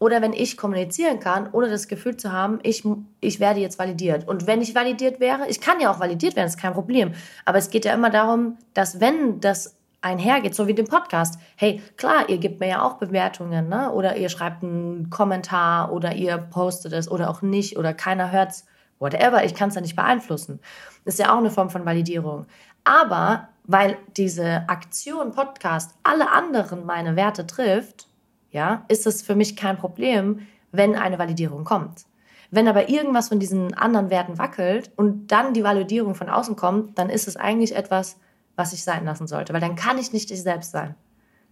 [0.00, 2.82] Oder wenn ich kommunizieren kann, ohne das Gefühl zu haben, ich,
[3.20, 4.26] ich werde jetzt validiert.
[4.26, 7.12] Und wenn ich validiert wäre, ich kann ja auch validiert werden, ist kein Problem.
[7.44, 11.38] Aber es geht ja immer darum, dass wenn das einhergeht, so wie dem Podcast.
[11.54, 13.92] Hey, klar, ihr gebt mir ja auch Bewertungen, ne?
[13.92, 18.64] Oder ihr schreibt einen Kommentar oder ihr postet es oder auch nicht oder keiner hört's,
[19.00, 19.44] whatever.
[19.44, 20.60] Ich kann es ja nicht beeinflussen.
[21.04, 22.46] Das ist ja auch eine Form von Validierung.
[22.84, 28.06] Aber weil diese Aktion Podcast alle anderen meine Werte trifft,
[28.52, 32.04] ja, ist es für mich kein Problem, wenn eine Validierung kommt.
[32.50, 36.98] Wenn aber irgendwas von diesen anderen Werten wackelt und dann die Validierung von außen kommt,
[36.98, 38.16] dann ist es eigentlich etwas,
[38.56, 40.96] was ich sein lassen sollte, weil dann kann ich nicht ich selbst sein.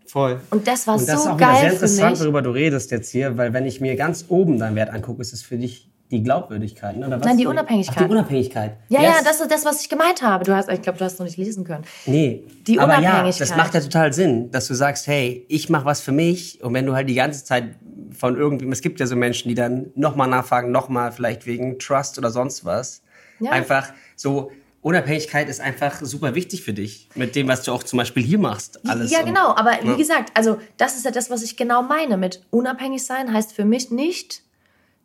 [0.06, 0.40] Voll.
[0.50, 2.90] Und das war Und das ist so auch wieder geil sehr interessant, worüber du redest
[2.90, 5.88] jetzt hier, weil wenn ich mir ganz oben deinen Wert angucke, ist es für dich
[6.10, 7.06] die Glaubwürdigkeit, ne?
[7.06, 7.26] oder was?
[7.26, 7.96] Nein, die Unabhängigkeit.
[7.98, 8.76] Ach, die Unabhängigkeit.
[8.88, 9.10] Ja, Yes.
[9.18, 10.44] ja, das ist das, was ich gemeint habe.
[10.44, 11.84] Du hast, ich glaube, du hast es noch nicht lesen können.
[12.06, 13.40] Nee, Die aber ja, Unabhängigkeit.
[13.50, 16.72] das macht ja total Sinn, dass du sagst, hey, ich mache was für mich und
[16.74, 17.74] wenn du halt die ganze Zeit
[18.16, 22.16] von irgendwem, es gibt ja so Menschen, die dann nochmal nachfragen, nochmal vielleicht wegen Trust
[22.18, 23.02] oder sonst was,
[23.40, 23.50] Ja.
[23.50, 24.50] einfach so,
[24.80, 28.38] Unabhängigkeit ist einfach super wichtig für dich, mit dem, was du auch zum Beispiel hier
[28.38, 29.10] machst, alles.
[29.10, 29.54] ja, genau.
[29.56, 29.92] Aber Ja.
[29.92, 32.16] wie gesagt, also das ist ja das, was ich genau meine.
[32.16, 34.42] Mit unabhängig sein heißt für mich nicht,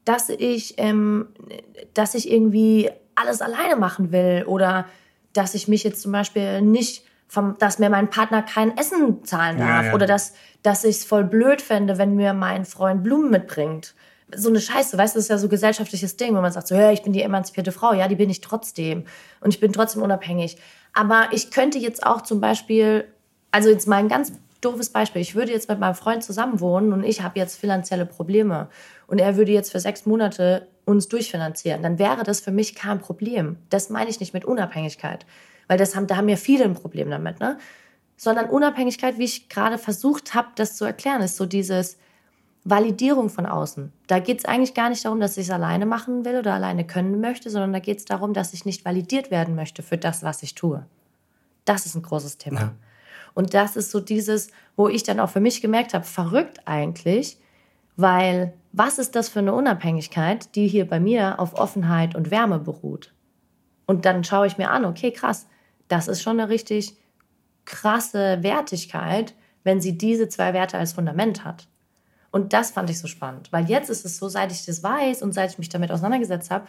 [0.05, 1.27] dass ich, ähm,
[1.93, 4.85] dass ich irgendwie alles alleine machen will oder
[5.33, 9.57] dass ich mich jetzt zum Beispiel nicht, vom, dass mir mein Partner kein Essen zahlen
[9.57, 9.93] Ja, darf ja.
[9.93, 13.95] oder dass, dass ich es voll blöd fände, wenn mir mein Freund Blumen mitbringt.
[14.35, 16.67] So eine Scheiße, weißt du, das ist ja so ein gesellschaftliches Ding, wo man sagt
[16.67, 19.05] so, ja, ich bin die emanzipierte Frau, ja, die bin ich trotzdem
[19.41, 20.57] und ich bin trotzdem unabhängig.
[20.93, 23.05] Aber ich könnte jetzt auch zum Beispiel,
[23.51, 24.33] also jetzt mal ein ganz
[24.63, 28.69] doofes Beispiel, ich würde jetzt mit meinem Freund zusammenwohnen und ich habe jetzt finanzielle Probleme
[29.07, 32.99] und er würde jetzt für sechs Monate uns durchfinanzieren, dann wäre das für mich kein
[32.99, 33.57] Problem.
[33.69, 35.25] Das meine ich nicht mit Unabhängigkeit,
[35.67, 37.57] weil das haben, da haben ja viele ein Problem damit, ne?
[38.15, 41.97] Sondern Unabhängigkeit, wie ich gerade versucht habe, das zu erklären, ist so dieses
[42.63, 43.91] Validierung von außen.
[44.07, 46.85] Da geht es eigentlich gar nicht darum, dass ich es alleine machen will oder alleine
[46.85, 50.23] können möchte, sondern da geht es darum, dass ich nicht validiert werden möchte für das,
[50.23, 50.85] was ich tue.
[51.65, 52.61] Das ist ein großes Thema.
[52.61, 52.73] Ja.
[53.33, 57.37] Und das ist so dieses, wo ich dann auch für mich gemerkt habe, verrückt eigentlich,
[57.95, 62.59] weil was ist das für eine Unabhängigkeit, die hier bei mir auf Offenheit und Wärme
[62.59, 63.13] beruht?
[63.85, 65.47] Und dann schaue ich mir an, okay, krass,
[65.87, 66.95] das ist schon eine richtig
[67.65, 71.67] krasse Wertigkeit, wenn sie diese zwei Werte als Fundament hat.
[72.31, 75.21] Und das fand ich so spannend, weil jetzt ist es so, seit ich das weiß
[75.21, 76.65] und seit ich mich damit auseinandergesetzt habe,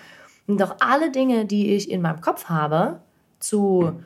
[0.47, 3.01] und auch alle Dinge, die ich in meinem Kopf habe,
[3.39, 4.03] zu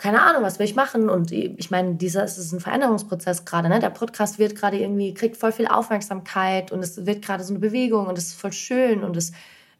[0.00, 1.10] keine Ahnung, was will ich machen?
[1.10, 3.68] Und ich meine, dieser es ist ein Veränderungsprozess gerade.
[3.68, 3.80] Ne?
[3.80, 7.58] Der Podcast wird gerade irgendwie, kriegt voll viel Aufmerksamkeit und es wird gerade so eine
[7.58, 9.32] Bewegung und es ist voll schön und es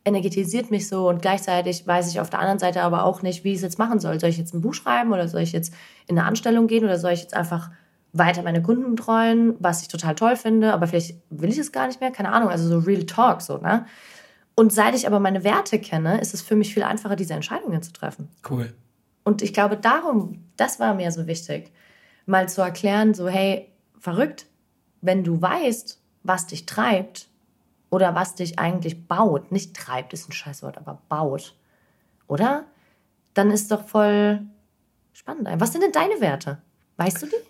[0.05, 3.51] energetisiert mich so und gleichzeitig weiß ich auf der anderen Seite aber auch nicht, wie
[3.53, 4.21] ich es jetzt machen soll.
[4.21, 5.73] Soll ich jetzt ein Buch schreiben oder soll ich jetzt
[6.07, 7.71] in eine Anstellung gehen oder soll ich jetzt einfach
[8.13, 11.87] weiter meine Kunden betreuen, was ich total toll finde, aber vielleicht will ich es gar
[11.87, 13.87] nicht mehr, keine Ahnung, also so Real Talk so, ne?
[14.55, 17.81] Und seit ich aber meine Werte kenne, ist es für mich viel einfacher, diese Entscheidungen
[17.83, 18.29] zu treffen.
[18.49, 18.75] Cool.
[19.25, 21.73] Und ich glaube, darum, das war mir so wichtig,
[22.27, 24.47] mal zu erklären, so, hey, verrückt,
[25.01, 27.29] wenn du weißt, was dich treibt
[27.91, 31.57] oder was dich eigentlich baut, nicht treibt, ist ein Scheißwort, aber baut,
[32.27, 32.65] oder?
[33.35, 34.43] Dann ist doch voll
[35.13, 35.49] spannend.
[35.59, 36.61] Was sind denn deine Werte?
[36.97, 37.50] Weißt du die?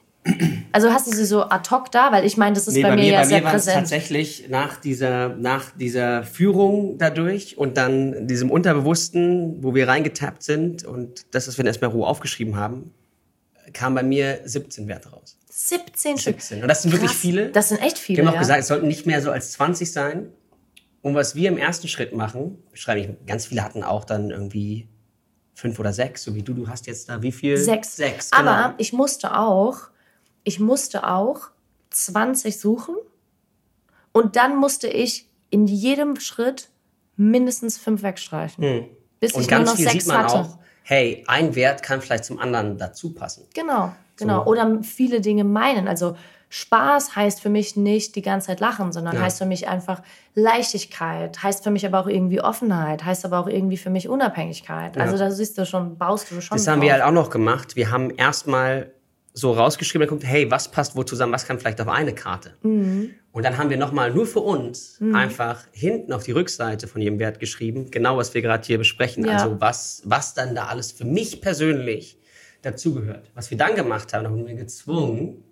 [0.72, 2.12] Also hast du sie so ad hoc da?
[2.12, 3.76] Weil ich meine, das ist nee, bei, bei, mir, mir ja bei sehr mir präsent.
[3.76, 10.84] tatsächlich nach dieser, nach dieser Führung dadurch und dann diesem Unterbewussten, wo wir reingetappt sind
[10.84, 12.92] und das, was wir erstmal roh aufgeschrieben haben,
[13.72, 15.38] kam bei mir 17 Werte raus.
[15.48, 16.40] 17 Stück.
[16.40, 16.62] 17.
[16.62, 17.00] Und das sind Krass.
[17.00, 17.50] wirklich viele.
[17.50, 18.18] Das sind echt viele.
[18.18, 18.40] Wir haben auch ja.
[18.40, 20.28] gesagt, es sollten nicht mehr so als 20 sein.
[21.02, 24.88] Und was wir im ersten Schritt machen, schreibe ich, ganz viele hatten auch dann irgendwie
[25.54, 26.54] fünf oder sechs, so wie du.
[26.54, 27.56] Du hast jetzt da wie viel?
[27.56, 27.96] Sechs.
[27.96, 28.50] Sechs, genau.
[28.50, 29.90] Aber ich musste auch,
[30.44, 31.50] ich musste auch
[31.90, 32.96] 20 suchen.
[34.12, 36.68] Und dann musste ich in jedem Schritt
[37.16, 38.64] mindestens fünf wegstreichen.
[38.64, 38.86] Hm.
[39.20, 40.34] Bis und ich ganz nur noch viel sechs sieht man hatte.
[40.34, 43.46] auch, hey, ein Wert kann vielleicht zum anderen dazu passen.
[43.54, 44.44] Genau, genau.
[44.44, 44.50] So.
[44.50, 45.86] Oder viele Dinge meinen.
[45.86, 46.16] Also
[46.48, 49.20] Spaß heißt für mich nicht die ganze Zeit lachen, sondern ja.
[49.20, 50.02] heißt für mich einfach
[50.34, 54.96] Leichtigkeit, heißt für mich aber auch irgendwie Offenheit, heißt aber auch irgendwie für mich Unabhängigkeit.
[54.96, 55.02] Ja.
[55.02, 56.56] Also da siehst du schon, baust du schon.
[56.56, 56.86] Das haben drauf.
[56.86, 57.76] wir halt auch noch gemacht.
[57.76, 58.90] Wir haben erstmal
[59.32, 62.56] so rausgeschrieben, geguckt, hey, was passt wo zusammen, was kann vielleicht auf eine Karte.
[62.62, 63.14] Mhm.
[63.32, 65.14] Und dann haben wir nochmal nur für uns mhm.
[65.14, 69.24] einfach hinten auf die Rückseite von jedem Wert geschrieben, genau was wir gerade hier besprechen.
[69.24, 69.32] Ja.
[69.34, 72.18] Also was, was dann da alles für mich persönlich
[72.62, 73.30] dazugehört.
[73.34, 75.44] Was wir dann gemacht haben, haben wir gezwungen,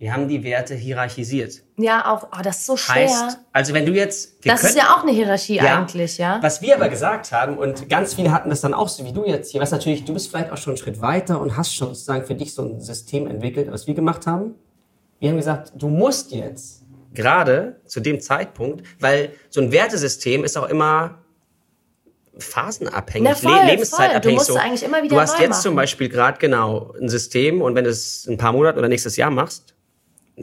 [0.00, 1.64] wir haben die Werte hierarchisiert.
[1.76, 3.08] Ja, auch, oh, das ist so schwer.
[3.08, 4.46] Heißt, also wenn du jetzt...
[4.46, 6.38] das können, ist ja auch eine Hierarchie ja, eigentlich, ja.
[6.40, 9.26] Was wir aber gesagt haben, und ganz viele hatten das dann auch so wie du
[9.26, 11.88] jetzt hier, was natürlich, du bist vielleicht auch schon einen Schritt weiter und hast schon
[11.88, 14.54] sozusagen für dich so ein System entwickelt, was wir gemacht haben.
[15.18, 20.56] Wir haben gesagt, du musst jetzt gerade zu dem Zeitpunkt, weil so ein Wertesystem ist
[20.56, 21.18] auch immer
[22.38, 24.22] phasenabhängig, voll, lebenszeitabhängig.
[24.22, 24.22] Voll.
[24.22, 24.54] Du musst so.
[24.54, 25.62] eigentlich immer wieder Du hast jetzt machen.
[25.62, 29.16] zum Beispiel gerade genau ein System und wenn du es ein paar Monate oder nächstes
[29.16, 29.74] Jahr machst,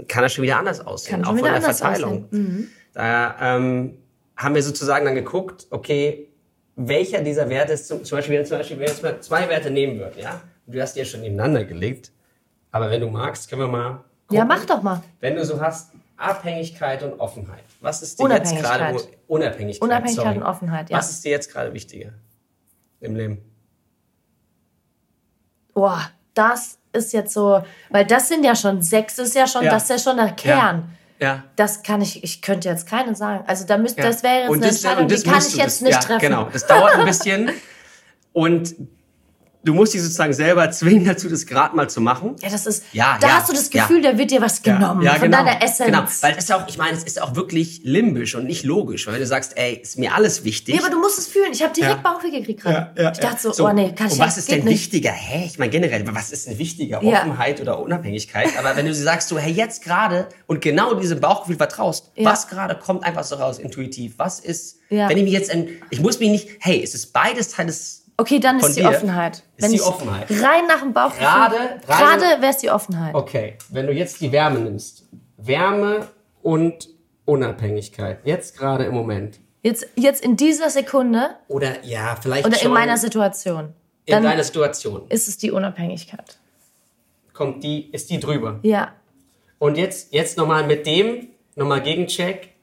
[0.08, 2.28] kann das schon wieder anders aussehen, auch von der Verteilung.
[2.32, 2.68] Mhm.
[2.94, 3.98] Da ähm,
[4.36, 6.30] haben wir sozusagen dann geguckt, okay,
[6.76, 9.48] welcher dieser Werte ist zum, zum Beispiel, wenn, zum Beispiel, wenn wir jetzt mal zwei
[9.50, 12.12] Werte nehmen würden, ja, du hast die ja schon nebeneinander gelegt,
[12.72, 15.02] aber wenn du magst, können wir mal gucken, Ja, mach doch mal.
[15.22, 17.64] Wenn du so hast, Abhängigkeit und Offenheit.
[17.82, 19.82] Was ist dir jetzt gerade Unabhängigkeit?
[19.82, 20.38] Unabhängigkeit sorry.
[20.38, 20.98] und Offenheit, ja.
[20.98, 22.14] Was ist dir jetzt gerade wichtiger
[23.02, 23.42] im Leben?
[25.74, 29.72] Boah, das ist jetzt so, weil das sind ja schon sechs, ist ja schon, ja.
[29.72, 30.96] das ist ja schon der Kern.
[31.20, 31.28] Ja.
[31.28, 31.44] ja.
[31.56, 33.44] Das kann ich, ich könnte jetzt keine sagen.
[33.48, 35.82] Also da müsste, das wäre jetzt und eine das, Entscheidung, die kann ich jetzt das,
[35.82, 36.22] nicht treffen.
[36.22, 37.52] Genau, das dauert ein bisschen.
[38.34, 38.76] und
[39.66, 42.36] du musst dich sozusagen selber zwingen dazu, das gerade mal zu machen.
[42.42, 44.12] Ja, das ist, ja, da ja, hast du das Gefühl, ja.
[44.12, 45.90] da wird dir was genommen ja, von genau, deiner Essenz.
[45.90, 49.08] Genau, weil das ist auch, ich meine, es ist auch wirklich limbisch und nicht logisch,
[49.08, 50.76] weil du sagst, ey, ist mir alles wichtig.
[50.76, 51.52] Ja, aber du musst es fühlen.
[51.52, 52.92] Ich habe direkt Bauchweh gekriegt gerade.
[53.02, 54.74] Ja, ich dachte so, so, oh nee, kann ich Und was ist denn nicht.
[54.74, 55.12] wichtiger?
[55.12, 55.46] Hä?
[55.48, 57.04] Ich meine generell, was ist denn wichtiger?
[57.04, 58.50] Offenheit oder Unabhängigkeit?
[58.58, 62.76] Aber wenn du sagst so, hey, jetzt gerade und genau diesem Bauchgefühl vertraust, was gerade
[62.76, 64.14] kommt einfach so raus intuitiv?
[64.18, 65.56] Was ist, wenn ich mich jetzt,
[65.90, 69.44] ich muss mich nicht, hey, es ist beides Teil des Okay, dann ist die Offenheit.
[69.58, 70.30] Ist die Offenheit.
[70.32, 71.28] Rein nach dem Bauchgefühl.
[71.28, 73.14] Gerade, gerade wäre es die Offenheit.
[73.14, 75.08] Okay, wenn du jetzt die Wärme nimmst.
[75.38, 76.08] Wärme
[76.42, 76.90] und
[77.26, 78.20] Unabhängigkeit.
[78.24, 79.40] Jetzt gerade im Moment.
[79.64, 81.32] Jetzt, jetzt in dieser Sekunde.
[81.48, 83.74] Oder ja, vielleicht Oder in meiner Situation.
[84.06, 85.08] In deiner Situation.
[85.10, 86.38] Ist es die Unabhängigkeit.
[87.34, 88.60] Kommt die, ist die drüber?
[88.62, 88.94] Ja.
[89.58, 92.54] Und jetzt, jetzt nochmal mit dem, nochmal Gegencheck.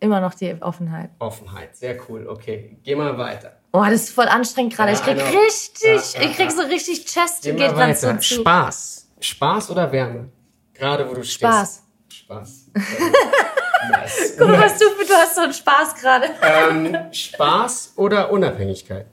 [0.00, 1.10] Immer noch die Offenheit.
[1.18, 2.26] Offenheit, sehr cool.
[2.26, 3.61] Okay, geh mal weiter.
[3.72, 4.92] Oh, das ist voll anstrengend gerade.
[4.92, 5.30] Ja, ich krieg genau.
[5.40, 7.42] richtig, ja, ja, ich krieg so richtig Chest.
[7.42, 8.40] Geht gerade so zu.
[8.40, 9.08] Spaß.
[9.18, 10.28] Spaß oder Wärme?
[10.74, 11.82] Gerade wo du Spaß.
[12.08, 12.24] stehst.
[12.24, 12.66] Spaß.
[13.90, 14.34] nice.
[14.38, 16.30] Guck mal, was du für, du hast so einen Spaß gerade.
[16.42, 19.06] Ähm, Spaß oder Unabhängigkeit?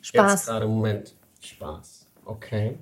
[0.00, 0.32] Spaß.
[0.32, 1.14] Jetzt gerade im Moment.
[1.40, 2.06] Spaß.
[2.24, 2.78] Okay.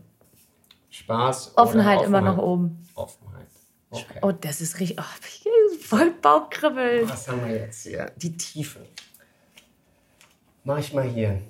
[0.89, 1.53] Spaß.
[1.57, 2.87] Offenheit, Offenheit immer noch oben.
[2.95, 3.49] Offenheit.
[3.91, 4.21] Okay.
[4.23, 4.99] Oh, das ist richtig.
[4.99, 7.09] Oh, voll Bauchkribbeln.
[7.09, 8.11] Was haben wir jetzt hier?
[8.17, 8.81] Die Tiefe.
[10.65, 11.41] Mach ich mal hier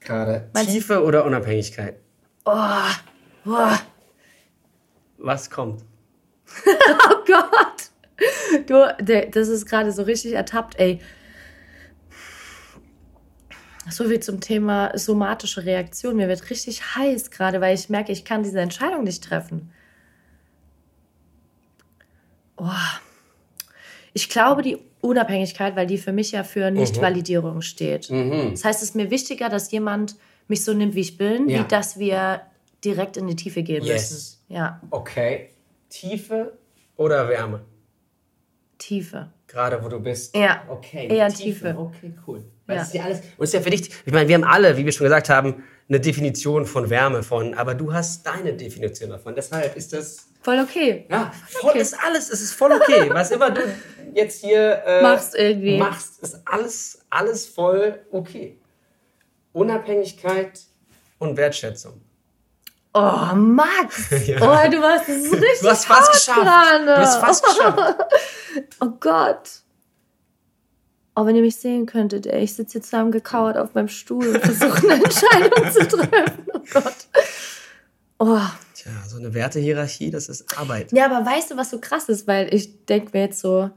[0.00, 0.50] gerade.
[0.66, 1.96] Tiefe oder Unabhängigkeit?
[2.44, 2.90] Oh,
[3.44, 3.78] boah.
[5.18, 5.84] Was kommt?
[6.66, 8.66] oh Gott.
[8.66, 8.94] Du,
[9.30, 11.00] das ist gerade so richtig ertappt, ey.
[13.90, 16.16] So viel zum Thema somatische Reaktion.
[16.16, 19.72] Mir wird richtig heiß gerade, weil ich merke, ich kann diese Entscheidung nicht treffen.
[22.56, 22.70] Oh.
[24.12, 27.62] Ich glaube, die Unabhängigkeit, weil die für mich ja für Nichtvalidierung mhm.
[27.62, 28.08] steht.
[28.08, 28.52] Mhm.
[28.52, 30.16] Das heißt, es ist mir wichtiger, dass jemand
[30.48, 31.60] mich so nimmt, wie ich bin, ja.
[31.60, 32.40] wie dass wir
[32.84, 34.10] direkt in die Tiefe gehen yes.
[34.10, 34.38] müssen.
[34.48, 34.80] Ja.
[34.90, 35.50] Okay.
[35.88, 36.56] Tiefe
[36.96, 37.64] oder Wärme?
[38.78, 39.30] Tiefe.
[39.46, 40.36] Gerade wo du bist.
[40.36, 40.62] Ja.
[40.68, 41.08] Okay.
[41.08, 41.76] Eher Tiefe.
[41.76, 42.44] Okay, cool.
[42.68, 42.74] Ja.
[42.76, 43.20] Das ist ja alles.
[43.36, 45.62] Und ist ja für dich, ich meine, wir haben alle, wie wir schon gesagt haben,
[45.92, 49.34] eine Definition von Wärme von, aber du hast deine Definition davon.
[49.34, 50.26] Deshalb ist das.
[50.40, 51.04] Voll okay.
[51.10, 51.30] Ja,
[51.60, 51.80] voll Okay.
[51.82, 53.10] ist alles, es ist voll okay.
[53.12, 53.60] Was immer du
[54.14, 55.76] jetzt hier äh, Machst irgendwie.
[55.78, 58.58] machst, ist alles, alles voll okay.
[59.52, 60.60] Unabhängigkeit
[61.18, 62.00] und Wertschätzung.
[62.94, 64.10] Oh, Max!
[64.26, 64.36] Ja.
[64.38, 66.40] Oh, du hast es richtig Du hast fast geschafft.
[66.42, 67.98] Du hast fast geschafft.
[68.80, 69.48] Oh Gott.
[71.14, 74.38] Oh, wenn ihr mich sehen könntet, ey, ich sitze jetzt zusammengekauert auf meinem Stuhl und
[74.42, 76.46] versuche eine Entscheidung zu treffen.
[76.54, 76.96] Oh Gott.
[78.18, 78.38] Oh.
[78.74, 80.90] Tja, so eine Wertehierarchie, das ist Arbeit.
[80.92, 82.26] Ja, aber weißt du, was so krass ist?
[82.26, 83.70] Weil ich denke mir jetzt so,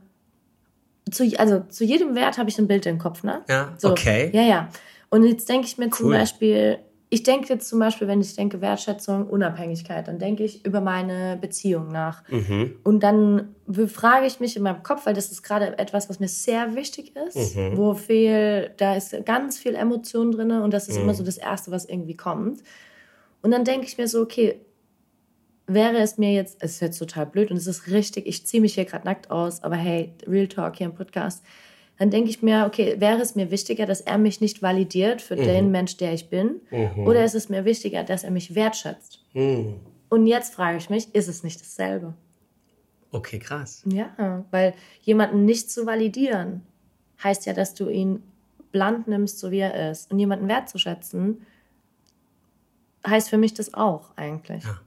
[1.12, 3.44] zu, also zu jedem Wert habe ich ein Bild im Kopf, ne?
[3.50, 4.30] Ja, So, okay.
[4.34, 4.70] Ja, ja.
[5.10, 6.14] Und jetzt denke ich mir zum Cool.
[6.14, 6.80] Beispiel,
[7.10, 11.38] ich denke jetzt zum Beispiel, wenn ich denke Wertschätzung, Unabhängigkeit, dann denke ich über meine
[11.40, 12.28] Beziehung nach.
[12.30, 12.76] Mhm.
[12.84, 13.56] Und dann
[13.88, 17.16] frage ich mich in meinem Kopf, weil das ist gerade etwas, was mir sehr wichtig
[17.16, 17.78] ist, Mhm.
[17.78, 21.04] wo viel, da ist ganz viel Emotion drin und das ist Mhm.
[21.04, 22.62] immer so das Erste, was irgendwie kommt.
[23.42, 24.60] Und dann denke ich mir so, okay,
[25.68, 28.62] wäre es mir jetzt, es ist jetzt total blöd und es ist richtig, ich ziehe
[28.62, 31.44] mich hier gerade nackt aus, aber hey, Real Talk hier im Podcast,
[31.98, 35.36] dann denke ich mir, okay, wäre es mir wichtiger, dass er mich nicht validiert für
[35.36, 37.08] den Mensch, der ich bin, Mhm.
[37.08, 39.24] oder ist es mir wichtiger, dass er mich wertschätzt?
[39.34, 39.80] Mhm.
[40.10, 42.14] Und jetzt frage ich mich, ist es nicht dasselbe?
[43.12, 43.82] Okay, krass.
[43.86, 46.64] Ja, weil jemanden nicht zu validieren,
[47.24, 48.22] heißt ja, dass du ihn
[48.72, 50.12] bland nimmst, so wie er ist.
[50.12, 51.46] Und jemanden wertzuschätzen,
[53.08, 54.64] heißt für mich das auch eigentlich.
[54.66, 54.80] Ja.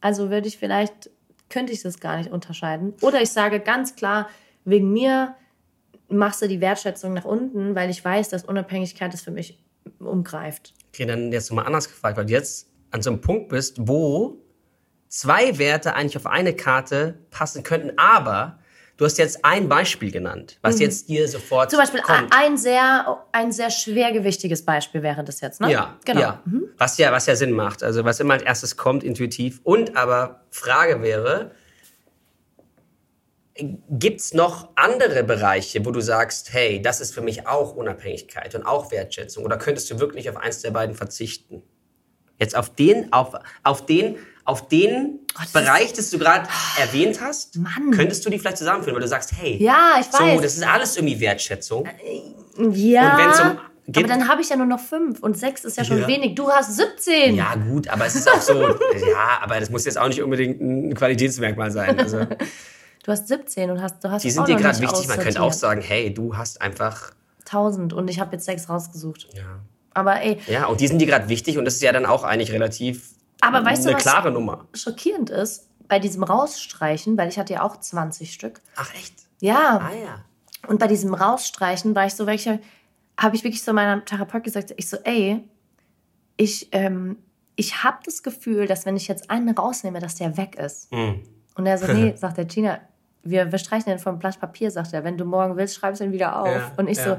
[0.00, 1.10] Also würde ich vielleicht,
[1.50, 2.94] könnte ich das gar nicht unterscheiden.
[3.02, 4.28] Oder ich sage ganz klar,
[4.64, 5.34] wegen mir
[6.08, 9.58] machst du die Wertschätzung nach unten, weil ich weiß, dass Unabhängigkeit das für mich
[9.98, 10.74] umgreift.
[10.88, 14.38] Okay, dann jetzt nochmal anders gefragt, weil du jetzt an so einem Punkt bist, wo
[15.08, 18.58] zwei Werte eigentlich auf eine Karte passen könnten, aber
[18.96, 21.70] du hast jetzt ein Beispiel genannt, was jetzt dir sofort Mhm.
[21.70, 22.32] Zum Beispiel kommt.
[22.32, 25.70] ein sehr, ein sehr schwergewichtiges Beispiel wäre das jetzt, ne?
[25.70, 26.20] Ja, genau.
[26.20, 26.42] ja.
[26.78, 27.82] Was ja, was ja Sinn macht.
[27.82, 29.60] Also was immer als erstes kommt, intuitiv.
[29.64, 31.52] Und aber Frage wäre,
[33.56, 38.54] gibt es noch andere Bereiche, wo du sagst, hey, das ist für mich auch Unabhängigkeit
[38.54, 39.44] und auch Wertschätzung?
[39.44, 41.62] Oder könntest du wirklich auf eins der beiden verzichten?
[42.38, 46.48] Jetzt auf den, auf, auf den, auf den Oh, das Bereich, das du gerade
[46.80, 47.90] erwähnt hast, Mann.
[47.92, 50.40] könntest du die vielleicht zusammenführen, weil du sagst, hey, Ja, ich so, weiß.
[50.42, 51.88] das ist alles irgendwie Wertschätzung.
[52.58, 53.58] Ja, Und wenn's um-
[53.96, 56.06] aber dann habe ich ja nur noch fünf und sechs ist ja schon Ja.
[56.08, 56.34] wenig.
[56.36, 57.34] Du hast 17.
[57.36, 60.60] Ja, gut, aber es ist auch so, ja, aber das muss jetzt auch nicht unbedingt
[60.60, 61.98] ein Qualitätsmerkmal sein.
[61.98, 62.20] Also,
[63.04, 65.06] Du hast 17 und hast, du hast die sind dir gerade wichtig.
[65.08, 67.12] Man könnte auch sagen, hey, du hast einfach,
[67.46, 69.28] 1000 und ich habe jetzt sechs rausgesucht.
[69.34, 69.60] ja.
[69.96, 72.24] Aber ey, Ja, und die sind dir gerade wichtig und das ist ja dann auch
[72.24, 74.66] eigentlich relativ Aber weißt du, eine was- klare Nummer.
[74.74, 78.60] schockierend ist, bei diesem Rausstreichen, weil ich hatte ja auch 20 Stück.
[78.74, 79.14] Ach, echt?
[79.40, 80.24] Ja, Ah, ja.
[80.66, 82.58] und bei diesem Rausstreichen war ich so, welche,
[83.20, 85.46] habe ich wirklich so meiner Therapeut gesagt, ich so, ey,
[86.38, 87.18] ich, ähm,
[87.54, 90.90] ich habe das Gefühl, dass wenn ich jetzt einen rausnehme, dass der weg ist.
[90.90, 91.22] Hm.
[91.54, 92.80] Und er so, nee, sagt der Gina,
[93.24, 95.04] wir, wir streichen den vom Blatt Papier, sagt er.
[95.04, 96.48] Wenn du morgen willst, schreibst du ihn wieder auf.
[96.48, 97.04] Ja, und ich ja.
[97.04, 97.16] so,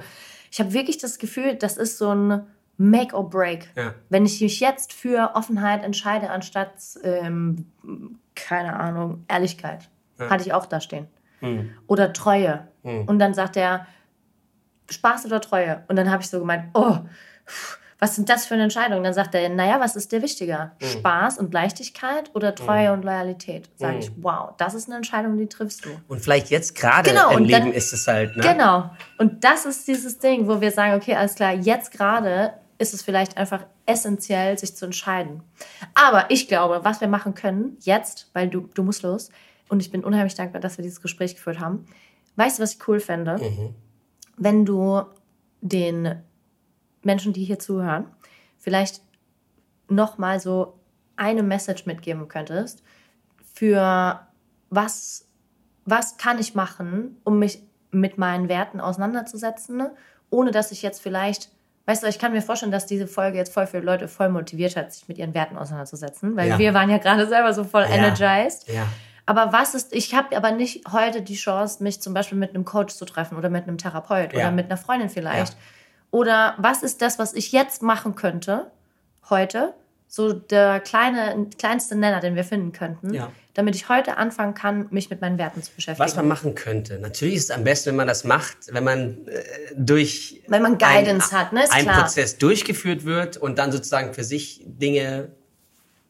[0.51, 2.43] ich habe wirklich das Gefühl, das ist so ein
[2.77, 3.69] Make or Break.
[3.75, 3.93] Ja.
[4.09, 7.67] Wenn ich mich jetzt für Offenheit entscheide, anstatt, ähm,
[8.35, 9.89] keine Ahnung, Ehrlichkeit,
[10.19, 11.07] hatte ich auch da stehen.
[11.39, 11.71] Hm.
[11.87, 12.67] Oder Treue.
[12.83, 13.87] Und dann sagt er,
[14.89, 15.83] Spaß oder Treue?
[15.87, 16.97] Und dann habe ich so gemeint, oh,
[17.45, 19.03] pff, was sind das für eine Entscheidung?
[19.03, 20.73] Dann sagt er, naja, was ist dir wichtiger?
[20.81, 23.69] Spaß und Leichtigkeit oder Treue und Loyalität?
[23.77, 25.89] Sage ich, wow, das ist eine Entscheidung, die triffst du.
[26.07, 28.43] Und vielleicht jetzt gerade Genau, im und dann- Leben ist es halt, ne?
[28.43, 28.89] Genau.
[29.17, 33.01] Und das ist dieses Ding, wo wir sagen, okay, alles klar, jetzt gerade ist es
[33.01, 35.41] vielleicht einfach essentiell, sich zu entscheiden.
[35.93, 39.29] Aber ich glaube, was wir machen können, jetzt, weil du, du musst los,
[39.69, 41.85] und ich bin unheimlich dankbar, dass wir dieses Gespräch geführt haben.
[42.35, 43.39] Weißt du, was ich cool fände?
[44.37, 45.01] Wenn du
[45.61, 46.21] den
[47.05, 48.05] Menschen, die hier zuhören,
[48.59, 49.01] vielleicht
[49.87, 50.79] nochmal so
[51.15, 52.83] eine Message mitgeben könntest
[53.53, 54.19] für
[54.69, 55.27] was,
[55.85, 59.87] was kann ich machen, um mich mit meinen Werten auseinanderzusetzen,
[60.29, 61.49] ohne dass ich jetzt vielleicht,
[61.85, 64.75] weißt du, ich kann mir vorstellen, dass diese Folge jetzt voll viele Leute voll motiviert
[64.75, 66.59] hat, sich mit ihren Werten auseinanderzusetzen, weil Ja.
[66.59, 67.89] wir waren ja gerade selber so voll Ja.
[67.89, 68.67] energized.
[68.67, 68.87] Ja.
[69.27, 72.65] Aber was ist, ich habe aber nicht heute die Chance, mich zum Beispiel mit einem
[72.65, 74.39] Coach zu treffen oder mit einem Therapeut Ja.
[74.39, 75.55] oder mit einer Freundin vielleicht.
[76.11, 78.71] Oder was ist das, was ich jetzt machen könnte,
[79.29, 79.73] heute,
[80.07, 83.31] so der kleine, kleinste Nenner, den wir finden könnten, Ja.
[83.53, 86.05] damit ich heute anfangen kann, mich mit meinen Werten zu beschäftigen.
[86.07, 86.99] Was man machen könnte.
[86.99, 89.43] Natürlich ist es am besten, wenn man das macht, wenn man äh,
[89.75, 92.01] durch Wenn man Guidance ein, hat, ne, ist ein klar.
[92.03, 95.29] Prozess durchgeführt wird und dann sozusagen für sich Dinge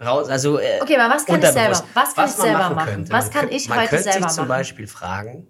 [0.04, 1.84] raus, also äh, Okay, aber was kann ich selber?
[1.96, 2.90] Was kann ich man selber machen?
[2.94, 3.12] Könnte.
[3.14, 4.48] Was Man kann ich man heute könnte selber sich zum?
[4.48, 5.48] Beispiel fragen,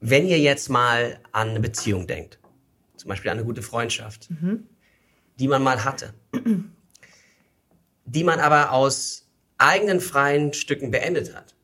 [0.00, 2.38] wenn ihr jetzt mal an eine Beziehung denkt,
[3.00, 4.66] zum Beispiel eine gute Freundschaft, Mhm.
[5.38, 6.12] die man mal hatte,
[8.04, 9.26] die man aber aus
[9.58, 11.54] eigenen freien Stücken beendet hat.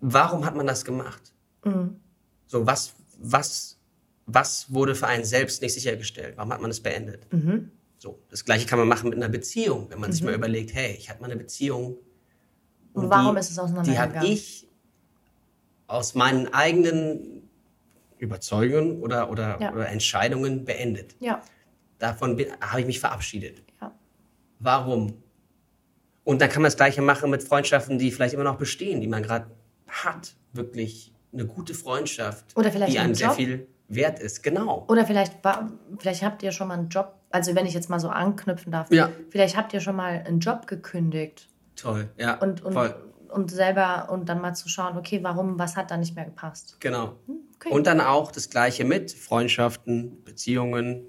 [0.00, 1.32] Warum hat man das gemacht?
[1.64, 2.00] Mhm.
[2.46, 3.78] So, was, was,
[4.26, 6.36] was wurde für einen selbst nicht sichergestellt?
[6.36, 7.32] Warum hat man es beendet?
[7.32, 7.70] Mhm.
[7.98, 10.94] So, das gleiche kann man machen mit einer Beziehung, wenn man sich mal überlegt, hey,
[10.94, 11.96] ich hatte mal eine Beziehung.
[12.92, 14.16] Und warum die, ist es Die auseinandergegangen?
[14.16, 14.68] habe ich
[15.86, 17.43] aus meinen eigenen
[18.24, 19.72] Überzeugungen oder, oder, Ja.
[19.72, 21.14] oder Entscheidungen beendet.
[21.20, 21.40] Ja,
[21.98, 23.62] Davon bin- habe ich mich verabschiedet.
[23.80, 23.92] ja.
[24.58, 25.22] Warum?
[26.24, 29.06] Und dann kann man das Gleiche machen mit Freundschaften, die vielleicht immer noch bestehen, die
[29.06, 29.46] man gerade
[29.88, 30.34] hat.
[30.52, 34.42] Wirklich eine gute Freundschaft, Oder vielleicht die einem sehr viel wert ist.
[34.42, 34.86] Genau.
[34.88, 38.00] Oder vielleicht, war, vielleicht habt ihr schon mal einen Job, also wenn ich jetzt mal
[38.00, 39.10] so anknüpfen darf, Ja.
[39.30, 42.08] vielleicht habt ihr schon mal einen Job gekündigt Toll.
[42.16, 42.94] Ja, und, und, voll.
[43.34, 46.76] Und selber und dann mal zu schauen, okay, warum, was hat da nicht mehr gepasst?
[46.80, 47.16] Genau.
[47.56, 47.70] Okay.
[47.70, 51.06] Und dann auch das Gleiche mit Freundschaften, Beziehungen,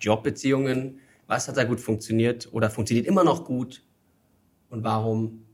[0.00, 0.98] Jobbeziehungen.
[1.26, 3.82] Was hat da gut funktioniert oder funktioniert immer noch gut?
[4.68, 5.46] Und warum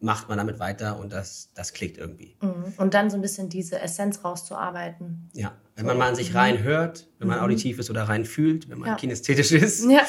[0.00, 2.36] macht man damit weiter und das, das klickt irgendwie?
[2.40, 2.72] Mhm.
[2.76, 5.28] Und dann so ein bisschen diese Essenz rauszuarbeiten.
[5.32, 5.56] Ja.
[5.74, 8.78] Wenn man mal an sich rein hört, wenn man auditiv ist oder rein fühlt, wenn
[8.78, 8.94] man Ja.
[8.96, 10.02] kinästhetisch ist Ja.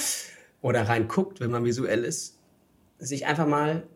[0.61, 2.37] oder rein guckt, wenn man visuell ist,
[2.99, 3.87] sich einfach mal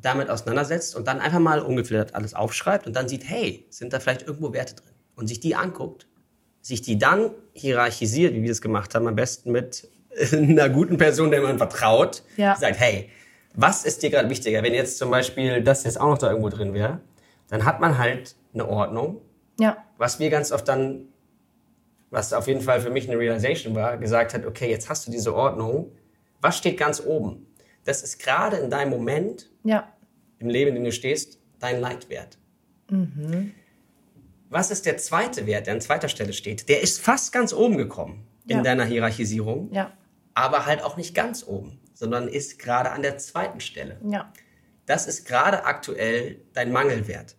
[0.00, 4.00] damit auseinandersetzt und dann einfach mal ungefiltert alles aufschreibt und dann sieht, hey, sind da
[4.00, 4.94] vielleicht irgendwo Werte drin?
[5.14, 6.06] Und sich die anguckt,
[6.60, 9.88] sich die dann hierarchisiert, wie wir das gemacht haben, am besten mit
[10.32, 12.56] einer guten Person, der man vertraut, Ja.
[12.56, 13.10] sagt, hey,
[13.54, 14.62] was ist dir gerade wichtiger?
[14.62, 17.00] Wenn jetzt zum Beispiel das jetzt auch noch da irgendwo drin wäre,
[17.48, 19.20] dann hat man halt eine Ordnung,
[19.60, 19.76] Ja.
[19.98, 21.08] was wir ganz oft dann,
[22.10, 25.10] was auf jeden Fall für mich eine Realization war, gesagt hat, okay, jetzt hast du
[25.10, 25.92] diese Ordnung,
[26.40, 27.46] was steht ganz oben?
[27.84, 29.92] Das ist gerade in deinem Moment Ja.
[30.38, 32.38] im Leben, in dem du stehst, dein Leitwert.
[34.50, 36.68] Was ist der zweite Wert, der an zweiter Stelle steht?
[36.68, 38.62] Der ist fast ganz oben gekommen in Ja.
[38.62, 39.92] deiner Hierarchisierung, Ja.
[40.34, 43.98] aber halt auch nicht ganz oben, sondern ist gerade an der zweiten Stelle.
[44.08, 44.30] Ja.
[44.86, 47.36] Das ist gerade aktuell dein Mangelwert.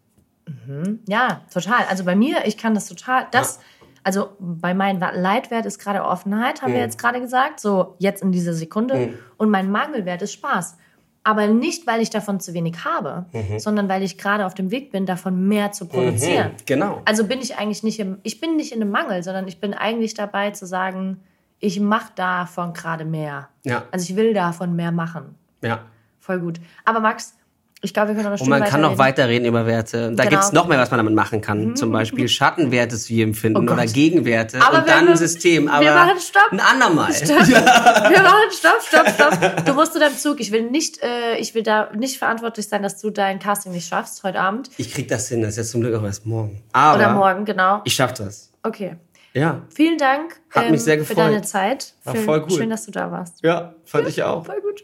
[1.07, 1.85] Ja, total.
[1.87, 3.27] Also bei mir, ich kann das total.
[3.31, 3.59] Das,
[4.04, 6.86] also bei meinem Leitwert ist gerade Offenheit, haben wir Mhm.
[6.86, 9.14] jetzt gerade gesagt, so jetzt in dieser Sekunde.
[9.38, 10.78] Und mein Mangelwert ist Spaß.
[11.26, 13.58] Aber nicht, weil ich davon zu wenig habe, Mhm.
[13.60, 16.51] sondern weil ich gerade auf dem Weg bin, davon mehr zu produzieren.
[16.66, 17.01] Genau.
[17.06, 19.74] Also bin ich eigentlich nicht im, ich bin nicht in einem Mangel, sondern ich bin
[19.74, 21.22] eigentlich dabei zu sagen,
[21.60, 23.47] ich mache davon gerade mehr.
[23.64, 23.84] Ja.
[23.91, 25.36] Also ich will davon mehr machen.
[25.62, 25.80] Ja.
[26.20, 26.60] Voll gut.
[26.84, 27.36] Aber Max,
[27.84, 29.45] ich glaube, wir können noch Und man kann noch weiterreden.
[29.47, 30.07] über Werte.
[30.07, 30.38] Und Da Genau.
[30.38, 31.75] gibt's noch mehr, was man damit machen kann.
[31.75, 35.67] Zum Beispiel Schattenwerte wie empfinden Oh oder Gegenwerte Aber und dann ein System.
[35.67, 36.51] Aber wir machen Stopp.
[36.51, 37.13] ein andermal.
[37.13, 37.47] Stopp.
[37.47, 39.65] Wir machen Stopp, Stopp, Stopp.
[39.65, 40.39] Du musst zu deinem Zug.
[40.39, 43.88] Ich will nicht, äh, ich will da nicht verantwortlich sein, dass du dein Casting nicht
[43.88, 44.69] schaffst heute Abend.
[44.77, 45.41] Ich krieg das hin.
[45.41, 46.63] Das ist jetzt zum Glück auch erst morgen.
[46.71, 47.81] Aber Oder morgen, genau.
[47.84, 48.51] ich schaff das.
[48.63, 48.95] Okay.
[49.34, 49.61] Ja.
[49.73, 51.17] Vielen Dank ähm, Hat mich sehr für gefreut.
[51.17, 51.93] deine Zeit.
[52.03, 52.57] War Für- voll cool.
[52.57, 53.43] Schön, dass du da warst.
[53.43, 54.45] Ja, fand ich auch.
[54.45, 54.84] Voll gut.